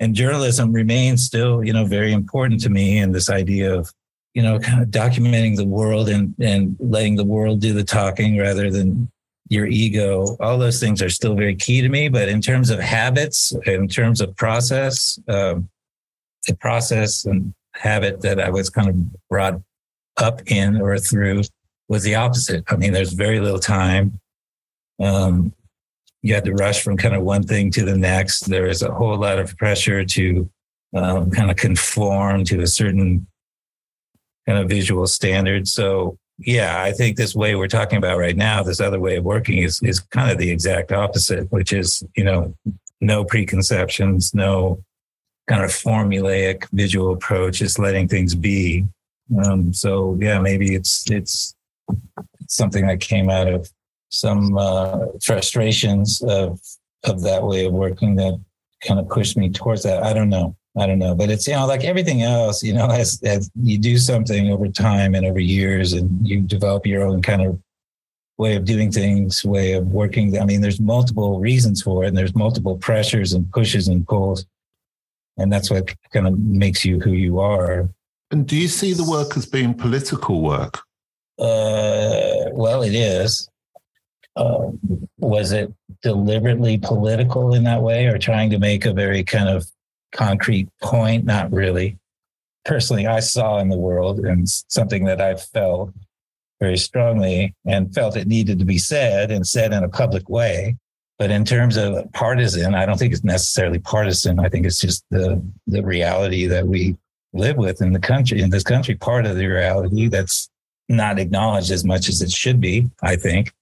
and 0.00 0.14
journalism 0.14 0.72
remains 0.72 1.22
still, 1.22 1.62
you 1.64 1.72
know, 1.72 1.86
very 1.86 2.12
important 2.12 2.60
to 2.62 2.68
me. 2.68 2.98
And 2.98 3.14
this 3.14 3.30
idea 3.30 3.72
of, 3.72 3.92
you 4.34 4.42
know, 4.42 4.58
kind 4.58 4.82
of 4.82 4.88
documenting 4.88 5.56
the 5.56 5.64
world 5.64 6.08
and, 6.08 6.34
and 6.40 6.76
letting 6.80 7.14
the 7.14 7.24
world 7.24 7.60
do 7.60 7.72
the 7.72 7.84
talking 7.84 8.36
rather 8.38 8.70
than 8.70 9.08
your 9.48 9.66
ego, 9.66 10.36
all 10.40 10.58
those 10.58 10.80
things 10.80 11.00
are 11.00 11.10
still 11.10 11.34
very 11.34 11.54
key 11.54 11.80
to 11.80 11.88
me. 11.88 12.08
But 12.08 12.28
in 12.28 12.40
terms 12.40 12.70
of 12.70 12.80
habits, 12.80 13.52
in 13.66 13.86
terms 13.86 14.20
of 14.20 14.34
process, 14.34 15.20
um, 15.28 15.68
the 16.46 16.54
process 16.56 17.24
and 17.24 17.54
habit 17.74 18.20
that 18.22 18.40
I 18.40 18.50
was 18.50 18.70
kind 18.70 18.88
of 18.88 19.28
brought 19.28 19.60
up 20.16 20.42
in 20.46 20.80
or 20.80 20.98
through 20.98 21.42
was 21.88 22.02
the 22.02 22.14
opposite. 22.14 22.64
I 22.68 22.76
mean, 22.76 22.92
there's 22.92 23.12
very 23.12 23.40
little 23.40 23.58
time. 23.58 24.20
Um, 25.00 25.52
you 26.22 26.34
had 26.34 26.44
to 26.44 26.52
rush 26.52 26.82
from 26.82 26.96
kind 26.96 27.14
of 27.14 27.22
one 27.22 27.42
thing 27.42 27.70
to 27.72 27.84
the 27.84 27.96
next. 27.96 28.48
There 28.48 28.66
is 28.66 28.82
a 28.82 28.92
whole 28.92 29.16
lot 29.16 29.38
of 29.38 29.56
pressure 29.56 30.04
to 30.04 30.48
um, 30.94 31.30
kind 31.30 31.50
of 31.50 31.56
conform 31.56 32.44
to 32.44 32.60
a 32.60 32.66
certain 32.66 33.26
kind 34.46 34.58
of 34.58 34.68
visual 34.68 35.06
standard. 35.06 35.66
So, 35.66 36.16
yeah, 36.38 36.82
I 36.82 36.92
think 36.92 37.16
this 37.16 37.34
way 37.34 37.54
we're 37.54 37.68
talking 37.68 37.98
about 37.98 38.18
right 38.18 38.36
now, 38.36 38.62
this 38.62 38.80
other 38.80 39.00
way 39.00 39.16
of 39.16 39.24
working 39.24 39.58
is 39.58 39.80
is 39.82 40.00
kind 40.00 40.30
of 40.30 40.38
the 40.38 40.50
exact 40.50 40.92
opposite, 40.92 41.50
which 41.50 41.72
is 41.72 42.04
you 42.16 42.24
know 42.24 42.54
no 43.00 43.24
preconceptions, 43.24 44.34
no 44.34 44.82
kind 45.48 45.62
of 45.62 45.70
formulaic 45.70 46.66
visual 46.72 47.12
approach, 47.12 47.58
just 47.58 47.78
letting 47.78 48.08
things 48.08 48.34
be. 48.34 48.86
Um, 49.44 49.72
so 49.72 50.16
yeah, 50.20 50.38
maybe 50.38 50.74
it's 50.74 51.10
it's 51.10 51.54
something 52.48 52.86
that 52.86 53.00
came 53.00 53.30
out 53.30 53.48
of 53.48 53.70
some 54.10 54.56
uh, 54.58 55.06
frustrations 55.22 56.22
of 56.22 56.60
of 57.04 57.22
that 57.22 57.42
way 57.42 57.66
of 57.66 57.72
working 57.72 58.14
that 58.16 58.38
kind 58.86 59.00
of 59.00 59.08
pushed 59.08 59.36
me 59.36 59.48
towards 59.50 59.82
that. 59.82 60.02
I 60.02 60.12
don't 60.12 60.28
know. 60.28 60.56
I 60.78 60.86
don't 60.86 60.98
know, 60.98 61.14
but 61.14 61.30
it's 61.30 61.46
you 61.46 61.54
know 61.54 61.66
like 61.66 61.84
everything 61.84 62.22
else. 62.22 62.62
You 62.62 62.74
know, 62.74 62.86
as 62.90 63.20
as 63.22 63.50
you 63.60 63.78
do 63.78 63.98
something 63.98 64.50
over 64.50 64.68
time 64.68 65.14
and 65.14 65.26
over 65.26 65.40
years, 65.40 65.92
and 65.92 66.26
you 66.26 66.40
develop 66.40 66.86
your 66.86 67.06
own 67.06 67.22
kind 67.22 67.42
of 67.42 67.58
way 68.38 68.56
of 68.56 68.64
doing 68.64 68.90
things, 68.90 69.44
way 69.44 69.74
of 69.74 69.86
working. 69.88 70.38
I 70.40 70.44
mean, 70.44 70.60
there's 70.60 70.80
multiple 70.80 71.40
reasons 71.40 71.82
for 71.82 72.04
it, 72.04 72.08
and 72.08 72.16
there's 72.16 72.34
multiple 72.34 72.76
pressures 72.76 73.32
and 73.34 73.50
pushes 73.52 73.88
and 73.88 74.06
pulls, 74.06 74.46
and 75.36 75.52
that's 75.52 75.70
what 75.70 75.94
kind 76.12 76.26
of 76.26 76.38
makes 76.38 76.84
you 76.84 77.00
who 77.00 77.12
you 77.12 77.40
are. 77.40 77.88
And 78.30 78.46
do 78.46 78.56
you 78.56 78.68
see 78.68 78.92
the 78.92 79.08
work 79.08 79.36
as 79.36 79.46
being 79.46 79.74
political 79.74 80.40
work? 80.40 80.80
Uh, 81.38 82.50
well, 82.52 82.82
it 82.82 82.94
is. 82.94 83.48
Uh, 84.36 84.70
was 85.18 85.52
it 85.52 85.72
deliberately 86.02 86.78
political 86.78 87.54
in 87.54 87.64
that 87.64 87.82
way 87.82 88.06
or 88.06 88.18
trying 88.18 88.50
to 88.50 88.58
make 88.58 88.86
a 88.86 88.92
very 88.92 89.22
kind 89.22 89.48
of 89.48 89.66
concrete 90.12 90.68
point? 90.80 91.24
Not 91.24 91.52
really. 91.52 91.98
Personally, 92.64 93.06
I 93.06 93.20
saw 93.20 93.58
in 93.58 93.68
the 93.68 93.76
world 93.76 94.20
and 94.20 94.48
something 94.48 95.04
that 95.04 95.20
I 95.20 95.34
felt 95.34 95.92
very 96.60 96.78
strongly 96.78 97.54
and 97.66 97.92
felt 97.92 98.16
it 98.16 98.28
needed 98.28 98.58
to 98.60 98.64
be 98.64 98.78
said 98.78 99.30
and 99.30 99.46
said 99.46 99.72
in 99.72 99.82
a 99.82 99.88
public 99.88 100.28
way. 100.28 100.76
But 101.18 101.30
in 101.30 101.44
terms 101.44 101.76
of 101.76 102.10
partisan, 102.12 102.74
I 102.74 102.86
don't 102.86 102.98
think 102.98 103.12
it's 103.12 103.24
necessarily 103.24 103.78
partisan. 103.78 104.40
I 104.40 104.48
think 104.48 104.66
it's 104.66 104.80
just 104.80 105.04
the 105.10 105.42
the 105.66 105.82
reality 105.82 106.46
that 106.46 106.66
we 106.66 106.96
live 107.32 107.56
with 107.56 107.80
in 107.80 107.92
the 107.92 108.00
country, 108.00 108.40
in 108.40 108.50
this 108.50 108.64
country, 108.64 108.94
part 108.94 109.26
of 109.26 109.36
the 109.36 109.46
reality 109.46 110.08
that's 110.08 110.50
not 110.88 111.18
acknowledged 111.18 111.70
as 111.70 111.84
much 111.84 112.08
as 112.08 112.20
it 112.22 112.30
should 112.30 112.60
be, 112.60 112.90
I 113.02 113.16
think. 113.16 113.52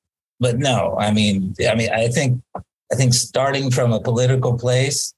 But 0.41 0.59
no, 0.59 0.97
I 0.99 1.13
mean, 1.13 1.55
I 1.69 1.75
mean, 1.75 1.91
I 1.93 2.09
think, 2.09 2.43
I 2.57 2.97
think 2.97 3.15
starting 3.15 3.71
from 3.71 3.93
a 3.93 4.01
political 4.01 4.59
place, 4.59 5.13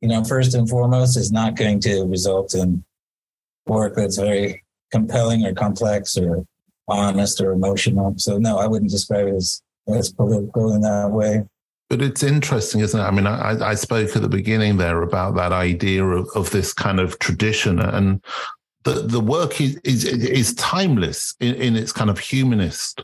you 0.00 0.08
know, 0.08 0.24
first 0.24 0.54
and 0.54 0.68
foremost, 0.68 1.16
is 1.16 1.30
not 1.30 1.54
going 1.54 1.80
to 1.80 2.04
result 2.04 2.54
in 2.54 2.82
work 3.66 3.94
that's 3.94 4.16
very 4.16 4.64
compelling 4.90 5.44
or 5.44 5.52
complex 5.52 6.16
or 6.16 6.46
honest 6.88 7.40
or 7.40 7.52
emotional. 7.52 8.14
So 8.16 8.38
no, 8.38 8.58
I 8.58 8.66
wouldn't 8.66 8.90
describe 8.90 9.28
it 9.28 9.34
as, 9.34 9.62
as 9.94 10.12
political 10.12 10.72
in 10.74 10.80
that 10.82 11.10
way. 11.10 11.44
But 11.88 12.02
it's 12.02 12.22
interesting, 12.22 12.80
isn't 12.82 13.00
it? 13.00 13.02
I 13.02 13.10
mean, 13.10 13.26
I, 13.26 13.70
I 13.70 13.74
spoke 13.74 14.14
at 14.14 14.20
the 14.20 14.28
beginning 14.28 14.76
there 14.76 15.02
about 15.02 15.36
that 15.36 15.52
idea 15.52 16.04
of, 16.04 16.28
of 16.34 16.50
this 16.50 16.74
kind 16.74 17.00
of 17.00 17.18
tradition, 17.18 17.78
and 17.78 18.22
the 18.84 19.02
the 19.02 19.20
work 19.20 19.60
is 19.60 19.76
is, 19.84 20.04
is 20.04 20.54
timeless 20.54 21.34
in, 21.40 21.54
in, 21.54 21.76
its 21.76 21.92
kind 21.92 22.10
of 22.10 22.18
humanist 22.18 23.02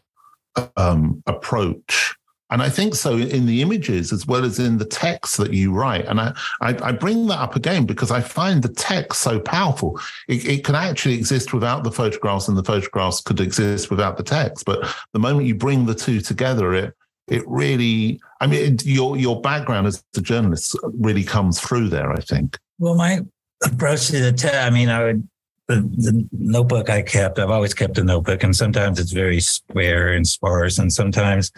um, 0.76 1.22
approach. 1.26 2.14
And 2.54 2.62
I 2.62 2.70
think 2.70 2.94
so 2.94 3.16
in 3.16 3.46
the 3.46 3.62
images 3.62 4.12
as 4.12 4.28
well 4.28 4.44
as 4.44 4.61
in 4.61 4.78
the 4.78 4.84
text 4.84 5.38
that 5.38 5.52
you 5.52 5.73
write. 5.73 6.04
And 6.04 6.20
I, 6.20 6.32
I, 6.61 6.76
I 6.80 6.92
bring 6.92 7.26
that 7.26 7.40
up 7.40 7.56
again 7.56 7.84
because 7.84 8.12
I 8.12 8.20
find 8.20 8.62
the 8.62 8.68
text 8.68 9.23
so 9.23 9.40
powerful. 9.40 9.99
It, 10.28 10.44
it, 10.44 10.64
can 10.64 10.76
actually 10.76 11.14
exist 11.14 11.52
without 11.52 11.82
the 11.82 11.90
photographs, 11.90 12.46
and 12.46 12.56
the 12.56 12.62
photographs 12.62 13.20
could 13.20 13.40
exist 13.40 13.90
without 13.90 14.18
the 14.18 14.23
text. 14.23 14.66
But 14.66 14.87
the 15.12 15.18
moment 15.18 15.49
you 15.49 15.56
bring 15.56 15.87
the 15.87 15.96
two 15.96 16.20
together, 16.20 16.73
it 16.75 16.94
it 17.26 17.42
really, 17.49 18.20
I 18.40 18.46
mean, 18.46 18.75
it, 18.75 18.87
your 18.87 19.16
your 19.16 19.40
background 19.40 19.88
as 19.88 20.04
a 20.16 20.20
journalist 20.20 20.78
really 20.84 21.25
comes 21.25 21.58
through 21.58 21.88
there. 21.88 22.12
I 22.12 22.20
think. 22.20 22.56
Well, 22.78 22.94
my 22.94 23.23
approach 23.64 24.06
to 24.08 24.20
the 24.20 24.32
text, 24.32 24.58
I 24.58 24.70
mean, 24.70 24.90
I 24.90 25.02
would 25.02 25.28
the, 25.66 25.76
the, 25.76 26.28
notebook 26.30 26.88
I 26.90 27.02
kept, 27.02 27.38
I've 27.38 27.50
always 27.50 27.75
kept 27.75 27.99
a 27.99 28.04
notebook, 28.04 28.42
and 28.42 28.54
sometimes 28.54 29.00
it's 29.00 29.12
very 29.12 29.40
square 29.40 30.12
and 30.12 30.26
sparse, 30.26 30.78
and 30.78 30.92
sometimes, 30.92 31.50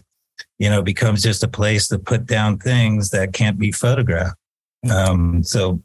you 0.58 0.70
know, 0.70 0.82
becomes 0.82 1.22
just 1.22 1.42
a 1.42 1.48
place 1.48 1.88
to 1.88 1.98
put 1.98 2.26
down 2.26 2.58
things 2.58 3.10
that 3.10 3.32
can't 3.32 3.58
be 3.58 3.72
photographed. 3.72 4.36
Um, 4.90 5.42
so, 5.42 5.82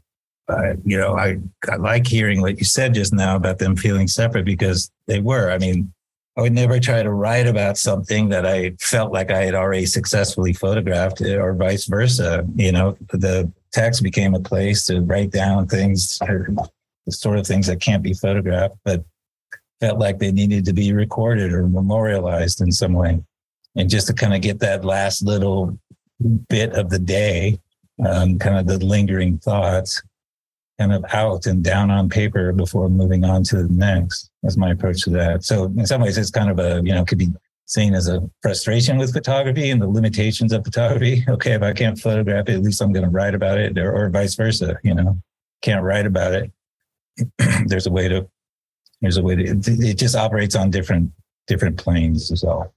uh, 0.48 0.74
you 0.84 0.98
know, 0.98 1.18
I, 1.18 1.38
I 1.70 1.76
like 1.78 2.08
hearing 2.08 2.42
what 2.42 2.60
you 2.60 2.66
said 2.66 2.94
just 2.94 3.14
now 3.14 3.36
about 3.36 3.60
them 3.60 3.76
feeling 3.76 4.08
separate 4.08 4.46
because 4.46 4.92
they 5.08 5.20
were. 5.20 5.52
I 5.52 5.58
mean, 5.58 5.92
I 6.38 6.42
would 6.42 6.54
never 6.54 6.80
try 6.80 7.04
to 7.04 7.12
write 7.12 7.48
about 7.48 7.78
something 7.78 8.30
that 8.30 8.46
I 8.46 8.72
felt 8.80 9.12
like 9.12 9.32
I 9.32 9.44
had 9.44 9.56
already 9.56 9.86
successfully 9.86 10.54
photographed, 10.54 11.22
or 11.22 11.54
vice 11.54 11.86
versa. 11.86 12.46
You 12.56 12.72
know, 12.72 12.98
the 13.12 13.52
text 13.74 14.02
became 14.02 14.34
a 14.34 14.40
place 14.40 14.86
to 14.86 15.02
write 15.02 15.32
down 15.32 15.68
things 15.68 16.18
the 16.20 17.12
sort 17.12 17.38
of 17.38 17.46
things 17.48 17.68
that 17.68 17.82
can't 17.82 18.04
be 18.04 18.14
photographed, 18.14 18.76
but 18.86 19.04
felt 19.82 20.00
like 20.00 20.20
they 20.20 20.32
needed 20.32 20.64
to 20.66 20.74
be 20.74 20.94
recorded 20.94 21.52
or 21.52 21.68
memorialized 21.68 22.62
in 22.62 22.72
some 22.72 22.94
way. 22.94 23.20
And 23.76 23.90
just 23.90 24.08
to 24.08 24.14
kind 24.14 24.34
of 24.34 24.42
get 24.42 24.60
that 24.60 24.84
last 24.86 25.24
little 25.24 25.78
bit 26.50 26.74
of 26.74 26.90
the 26.90 27.00
day, 27.00 27.60
um, 28.06 28.38
kind 28.40 28.58
of 28.58 28.68
the 28.68 28.86
lingering 28.86 29.38
thoughts, 29.38 30.02
kind 30.80 30.94
of 30.94 31.06
out 31.14 31.46
and 31.46 31.64
down 31.64 31.92
on 31.92 32.10
paper 32.10 32.52
before 32.52 32.90
moving 32.90 33.24
on 33.24 33.44
to 33.44 33.64
the 33.64 33.74
next. 33.74 34.30
That's 34.44 34.58
my 34.58 34.72
approach 34.72 35.04
to 35.04 35.10
that. 35.12 35.44
So 35.44 35.66
in 35.66 35.86
some 35.86 36.02
ways, 36.02 36.18
it's 36.18 36.32
kind 36.32 36.50
of 36.50 36.60
a 36.60 36.82
you 36.84 36.94
know 36.94 37.06
could 37.06 37.18
be 37.18 37.30
seen 37.66 37.94
as 37.94 38.10
a 38.10 38.30
frustration 38.42 38.98
with 38.98 39.14
photography 39.14 39.70
and 39.70 39.82
the 39.82 39.88
limitations 39.88 40.52
of 40.52 40.64
photography. 40.64 41.24
Okay, 41.30 41.54
if 41.54 41.62
I 41.62 41.74
can't 41.74 41.98
photograph 41.98 42.50
it, 42.50 42.56
at 42.56 42.64
least 42.64 42.82
I'm 42.82 42.92
going 42.92 43.06
to 43.06 43.10
write 43.10 43.34
about 43.34 43.58
it, 43.58 43.78
or, 43.78 43.94
or 43.94 44.10
vice 44.10 44.36
versa. 44.36 44.78
You 44.84 44.96
know, 44.96 45.18
can't 45.62 45.84
write 45.84 46.06
about 46.06 46.34
it. 46.34 46.52
there's 47.68 47.88
a 47.88 47.92
way 47.92 48.08
to. 48.08 48.28
There's 49.02 49.18
a 49.18 49.24
way 49.24 49.36
to. 49.36 49.44
It, 49.44 49.68
it 49.68 49.98
just 49.98 50.16
operates 50.16 50.56
on 50.56 50.70
different 50.72 51.12
different 51.48 51.78
planes 51.78 52.32
as 52.32 52.44
well. 52.44 52.74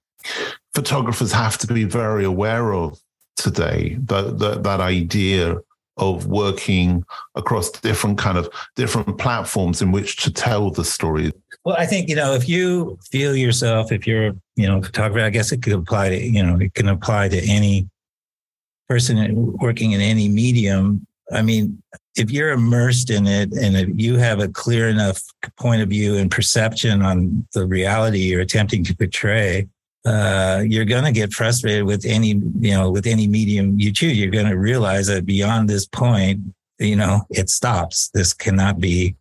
Photographers 0.75 1.33
have 1.33 1.57
to 1.59 1.67
be 1.67 1.85
very 1.85 2.25
aware 2.25 2.75
of 2.75 2.99
today 3.37 3.97
that 4.05 4.39
that, 4.39 4.63
that 4.63 4.81
idea 4.81 5.57
of 5.97 6.27
working 6.27 7.05
across 7.37 7.71
different 7.71 8.19
kind 8.19 8.37
of 8.37 8.49
different 8.75 9.17
platforms 9.19 9.81
in 9.81 9.93
which 9.93 10.17
to 10.17 10.33
tell 10.33 10.71
the 10.71 10.85
story. 10.85 11.33
Well 11.65 11.77
i 11.79 11.87
think 11.87 12.09
you 12.09 12.17
know 12.17 12.35
if 12.35 12.49
you 12.49 12.99
feel 13.11 13.37
yourself 13.37 13.93
if 13.93 14.07
you're 14.07 14.33
you 14.57 14.67
know 14.67 14.79
a 14.79 14.83
photographer 14.83 15.25
i 15.25 15.31
guess 15.31 15.53
it 15.53 15.63
could 15.63 15.73
apply 15.73 16.11
to 16.11 16.21
you 16.21 16.43
know 16.45 16.59
it 16.59 16.75
can 16.75 16.89
apply 16.89 17.29
to 17.29 17.41
any 17.49 17.89
person 18.89 19.57
working 19.59 19.93
in 19.93 20.01
any 20.01 20.29
medium. 20.29 21.07
I 21.33 21.43
mean 21.43 21.83
if 22.17 22.31
you're 22.31 22.51
immersed 22.51 23.11
in 23.11 23.27
it 23.27 23.53
and 23.53 23.77
if 23.77 23.89
you 23.95 24.19
have 24.19 24.41
a 24.41 24.49
clear 24.49 24.89
enough 24.89 25.23
point 25.59 25.83
of 25.83 25.89
view 25.89 26.17
and 26.17 26.31
perception 26.31 27.03
on 27.03 27.47
the 27.55 27.67
reality 27.67 28.19
you're 28.19 28.41
attempting 28.41 28.85
to 28.85 28.97
portray 28.97 29.69
uh, 30.05 30.63
you're 30.67 30.85
going 30.85 31.05
to 31.05 31.13
get 31.13 31.33
frustrated 31.33 31.85
with 31.85 32.05
any, 32.05 32.29
you 32.29 32.73
know, 32.73 32.91
with 32.91 33.07
any 33.07 33.27
medium 33.27 33.79
you 33.79 33.93
choose. 33.93 34.19
You're 34.19 34.31
going 34.31 34.49
to 34.49 34.59
realize 34.59 35.07
that 35.07 35.25
beyond 35.25 35.69
this 35.69 35.87
point, 35.87 36.41
you 36.79 36.97
know, 36.97 37.23
it 37.31 37.49
stops. 37.49 38.11
This 38.13 38.33
cannot 38.33 38.81
be 38.81 39.17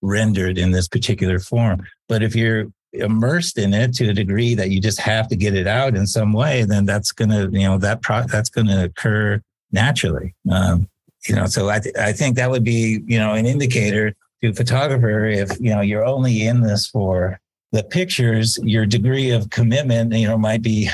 rendered 0.00 0.58
in 0.58 0.70
this 0.70 0.88
particular 0.88 1.38
form. 1.38 1.86
But 2.08 2.22
if 2.22 2.34
you're 2.34 2.66
immersed 2.92 3.58
in 3.58 3.72
it 3.72 3.94
to 3.94 4.08
a 4.08 4.14
degree 4.14 4.54
that 4.54 4.70
you 4.70 4.80
just 4.80 5.00
have 5.00 5.28
to 5.28 5.36
get 5.36 5.54
it 5.54 5.66
out 5.66 5.96
in 5.96 6.06
some 6.06 6.32
way, 6.32 6.64
then 6.64 6.84
that's 6.84 7.12
going 7.12 7.30
to, 7.30 7.48
you 7.52 7.66
know, 7.66 7.78
that 7.78 8.02
pro- 8.02 8.26
that's 8.26 8.50
going 8.50 8.66
to 8.66 8.84
occur 8.84 9.40
naturally. 9.70 10.34
Um, 10.50 10.88
you 11.26 11.34
know, 11.34 11.46
so 11.46 11.68
I, 11.68 11.78
th- 11.78 11.96
I 11.96 12.12
think 12.12 12.36
that 12.36 12.50
would 12.50 12.64
be, 12.64 13.02
you 13.06 13.18
know, 13.18 13.34
an 13.34 13.46
indicator 13.46 14.14
to 14.42 14.48
a 14.48 14.52
photographer 14.52 15.24
if, 15.26 15.58
you 15.60 15.70
know, 15.70 15.80
you're 15.80 16.04
only 16.04 16.46
in 16.46 16.62
this 16.62 16.86
for 16.86 17.40
the 17.72 17.82
pictures, 17.82 18.58
your 18.62 18.86
degree 18.86 19.30
of 19.30 19.50
commitment, 19.50 20.12
you 20.12 20.28
know, 20.28 20.38
might 20.38 20.62
be, 20.62 20.88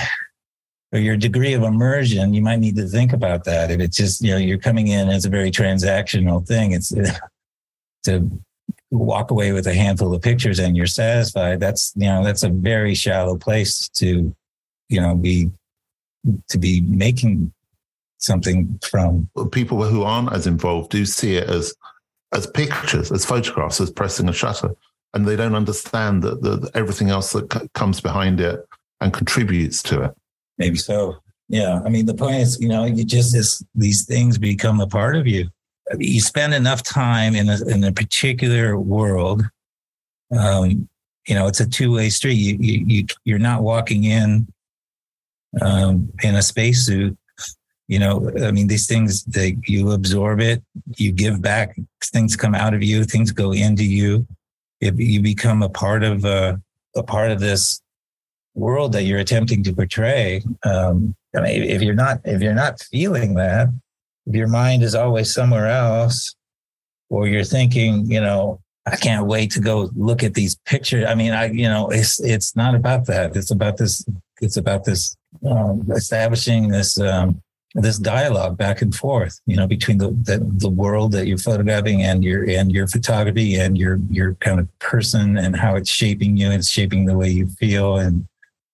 or 0.93 1.01
your 1.01 1.17
degree 1.17 1.53
of 1.53 1.65
immersion, 1.65 2.33
you 2.33 2.41
might 2.41 2.61
need 2.61 2.77
to 2.77 2.87
think 2.87 3.13
about 3.13 3.45
that. 3.45 3.71
If 3.71 3.81
it's 3.81 3.97
just, 3.97 4.23
you 4.23 4.31
know, 4.31 4.37
you're 4.37 4.59
coming 4.59 4.87
in 4.87 5.09
as 5.09 5.25
a 5.25 5.31
very 5.31 5.51
transactional 5.51 6.47
thing, 6.47 6.73
it's 6.73 6.95
to 8.05 8.31
walk 8.91 9.31
away 9.31 9.53
with 9.53 9.67
a 9.67 9.75
handful 9.75 10.15
of 10.15 10.23
pictures 10.23 10.61
and 10.61 10.77
you're 10.77 10.87
satisfied. 10.87 11.61
That's, 11.61 11.93
you 11.97 12.07
know, 12.07 12.25
that's 12.25 12.45
a 12.45 12.49
very 12.49 12.95
shallow 12.95 13.37
place 13.37 13.89
to, 13.97 14.35
you 14.89 15.01
know, 15.01 15.17
be, 15.17 15.51
to 16.49 16.59
be 16.59 16.81
making 16.81 17.53
something 18.19 18.79
from. 18.89 19.29
People 19.51 19.83
who 19.83 20.05
aren't 20.05 20.33
as 20.33 20.47
involved 20.47 20.91
do 20.91 21.05
see 21.05 21.37
it 21.37 21.51
as, 21.51 21.75
as 22.33 22.47
pictures, 22.47 23.11
as 23.11 23.25
photographs, 23.25 23.81
as 23.81 23.91
pressing 23.91 24.29
a 24.29 24.33
shutter 24.33 24.75
and 25.15 25.27
they 25.27 25.37
don't 25.37 25.55
understand 25.55 26.23
that, 26.23 26.71
everything 26.75 27.11
else 27.11 27.33
that 27.33 27.53
c- 27.53 27.69
comes 27.75 28.01
behind 28.01 28.41
it 28.41 28.61
and 29.01 29.13
contributes 29.13 29.83
to 29.85 30.03
it. 30.03 30.15
Maybe 30.59 30.77
so. 30.77 31.17
Yeah. 31.49 31.81
I 31.85 31.89
mean, 31.89 32.07
the 32.07 32.15
point 32.15 32.37
is, 32.37 32.61
you 32.61 32.69
know, 32.69 32.85
you 32.85 33.05
just 33.05 33.33
this, 33.33 33.63
these 33.75 34.05
things 34.05 34.37
become 34.39 34.81
a 34.81 34.87
part 34.87 35.17
of 35.17 35.27
you. 35.27 35.49
You 35.99 36.21
spend 36.21 36.53
enough 36.53 36.83
time 36.83 37.35
in 37.35 37.49
a, 37.49 37.65
in 37.67 37.83
a 37.85 37.93
particular 37.93 38.79
world. 38.79 39.43
Um, 40.37 40.89
you 41.27 41.35
know, 41.35 41.47
it's 41.47 41.61
a 41.61 41.69
two 41.69 41.93
way 41.93 42.11
street. 42.11 42.35
You, 42.35 42.59
you, 42.61 42.85
you, 42.87 43.07
you're 43.25 43.39
not 43.39 43.63
walking 43.63 44.05
in 44.05 44.47
um, 45.63 46.13
in 46.23 46.35
a 46.35 46.43
spacesuit. 46.43 47.17
You 47.87 47.99
know, 47.99 48.31
I 48.43 48.51
mean, 48.51 48.67
these 48.67 48.87
things, 48.87 49.25
that 49.25 49.57
you 49.67 49.93
absorb 49.93 50.41
it, 50.41 50.63
you 50.97 51.11
give 51.11 51.41
back, 51.41 51.79
things 52.05 52.37
come 52.37 52.55
out 52.55 52.75
of 52.75 52.83
you, 52.83 53.05
things 53.05 53.33
go 53.33 53.53
into 53.53 53.85
you 53.85 54.27
if 54.81 54.99
you 54.99 55.21
become 55.23 55.63
a 55.63 55.69
part 55.69 56.03
of 56.03 56.25
uh, 56.25 56.57
a 56.97 57.03
part 57.03 57.31
of 57.31 57.41
this 57.41 57.81
world 58.55 58.93
that 58.93 59.05
you're 59.05 59.19
attempting 59.19 59.63
to 59.63 59.73
portray. 59.73 60.43
Um, 60.65 61.15
I 61.37 61.41
mean, 61.41 61.63
if 61.63 61.83
you're 61.83 61.95
not 61.95 62.21
if 62.25 62.43
you're 62.43 62.55
not 62.55 62.81
feeling 62.81 63.35
that, 63.35 63.69
if 64.27 64.35
your 64.35 64.49
mind 64.49 64.83
is 64.83 64.95
always 64.95 65.33
somewhere 65.33 65.69
else, 65.69 66.35
or 67.11 67.27
you're 67.27 67.45
thinking, 67.45 68.11
you 68.11 68.21
know, 68.21 68.61
I 68.87 68.97
can't 68.97 69.27
wait 69.27 69.51
to 69.53 69.61
go 69.61 69.91
look 69.95 70.23
at 70.23 70.35
these 70.35 70.57
pictures. 70.65 71.05
I 71.07 71.15
mean, 71.15 71.33
I 71.33 71.47
you 71.47 71.69
know, 71.69 71.89
it's 71.91 72.21
it's 72.21 72.57
not 72.57 72.75
about 72.75 73.07
that. 73.07 73.37
It's 73.37 73.51
about 73.51 73.77
this. 73.77 74.05
It's 74.41 74.57
about 74.57 74.85
this 74.85 75.17
um, 75.49 75.89
establishing 75.91 76.69
this 76.69 76.99
um, 77.01 77.43
this 77.83 77.99
dialogue 77.99 78.57
back 78.57 78.83
and 78.83 78.95
forth, 78.95 79.41
you 79.47 79.57
know, 79.57 79.67
between 79.67 79.99
the, 79.99 80.11
the, 80.11 80.39
the 80.59 80.69
world 80.69 81.13
that 81.13 81.27
you're 81.27 81.39
photographing 81.39 82.03
and 82.03 82.25
your 82.25 82.49
and 82.49 82.73
your 82.73 82.87
photography 82.87 83.57
and 83.57 83.79
your 83.79 83.99
your 84.11 84.35
kind 84.37 84.61
of 84.61 84.79
person 84.79 85.39
and 85.39 85.57
how 85.57 85.77
it's 85.77 85.91
shaping 85.91 86.37
you, 86.37 86.47
and 86.47 86.55
it's 86.55 86.69
shaping 86.69 87.05
the 87.07 87.17
way 87.17 87.29
you 87.29 87.47
feel 87.47 87.97
and 87.99 88.27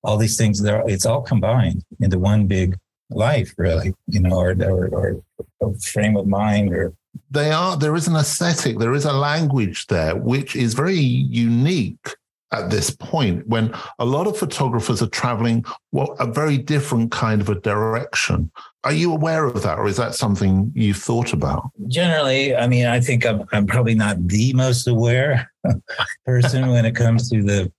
all 0.02 0.16
these 0.16 0.36
things. 0.36 0.62
There, 0.62 0.82
it's 0.88 1.06
all 1.06 1.22
combined 1.22 1.84
into 2.00 2.18
one 2.18 2.46
big 2.46 2.78
life, 3.10 3.54
really, 3.58 3.94
you 4.06 4.20
know, 4.20 4.36
or 4.36 4.54
or, 4.62 5.20
or 5.60 5.74
frame 5.74 6.16
of 6.16 6.26
mind 6.26 6.72
or 6.72 6.94
they 7.30 7.50
are 7.50 7.76
there 7.76 7.94
is 7.94 8.08
an 8.08 8.16
aesthetic 8.16 8.78
there 8.78 8.94
is 8.94 9.04
a 9.04 9.12
language 9.12 9.86
there 9.86 10.16
which 10.16 10.56
is 10.56 10.74
very 10.74 10.98
unique 10.98 12.08
at 12.52 12.70
this 12.70 12.90
point 12.90 13.46
when 13.46 13.74
a 13.98 14.04
lot 14.04 14.26
of 14.26 14.36
photographers 14.36 15.00
are 15.02 15.08
traveling 15.08 15.64
well 15.92 16.16
a 16.18 16.26
very 16.26 16.58
different 16.58 17.10
kind 17.10 17.40
of 17.40 17.48
a 17.48 17.60
direction 17.60 18.50
are 18.84 18.92
you 18.92 19.12
aware 19.12 19.46
of 19.46 19.62
that 19.62 19.78
or 19.78 19.86
is 19.86 19.96
that 19.96 20.14
something 20.14 20.70
you've 20.74 20.98
thought 20.98 21.32
about? 21.32 21.70
Generally 21.88 22.54
i 22.54 22.66
mean 22.66 22.86
i 22.86 23.00
think 23.00 23.26
i'm, 23.26 23.44
I'm 23.52 23.66
probably 23.66 23.94
not 23.94 24.16
the 24.28 24.52
most 24.52 24.86
aware 24.86 25.50
person 26.26 26.68
when 26.68 26.84
it 26.84 26.94
comes 26.94 27.30
to 27.30 27.42
the 27.42 27.72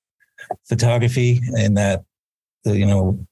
photography 0.68 1.42
and 1.58 1.78
that 1.78 2.04
you 2.66 2.86
know 2.86 3.26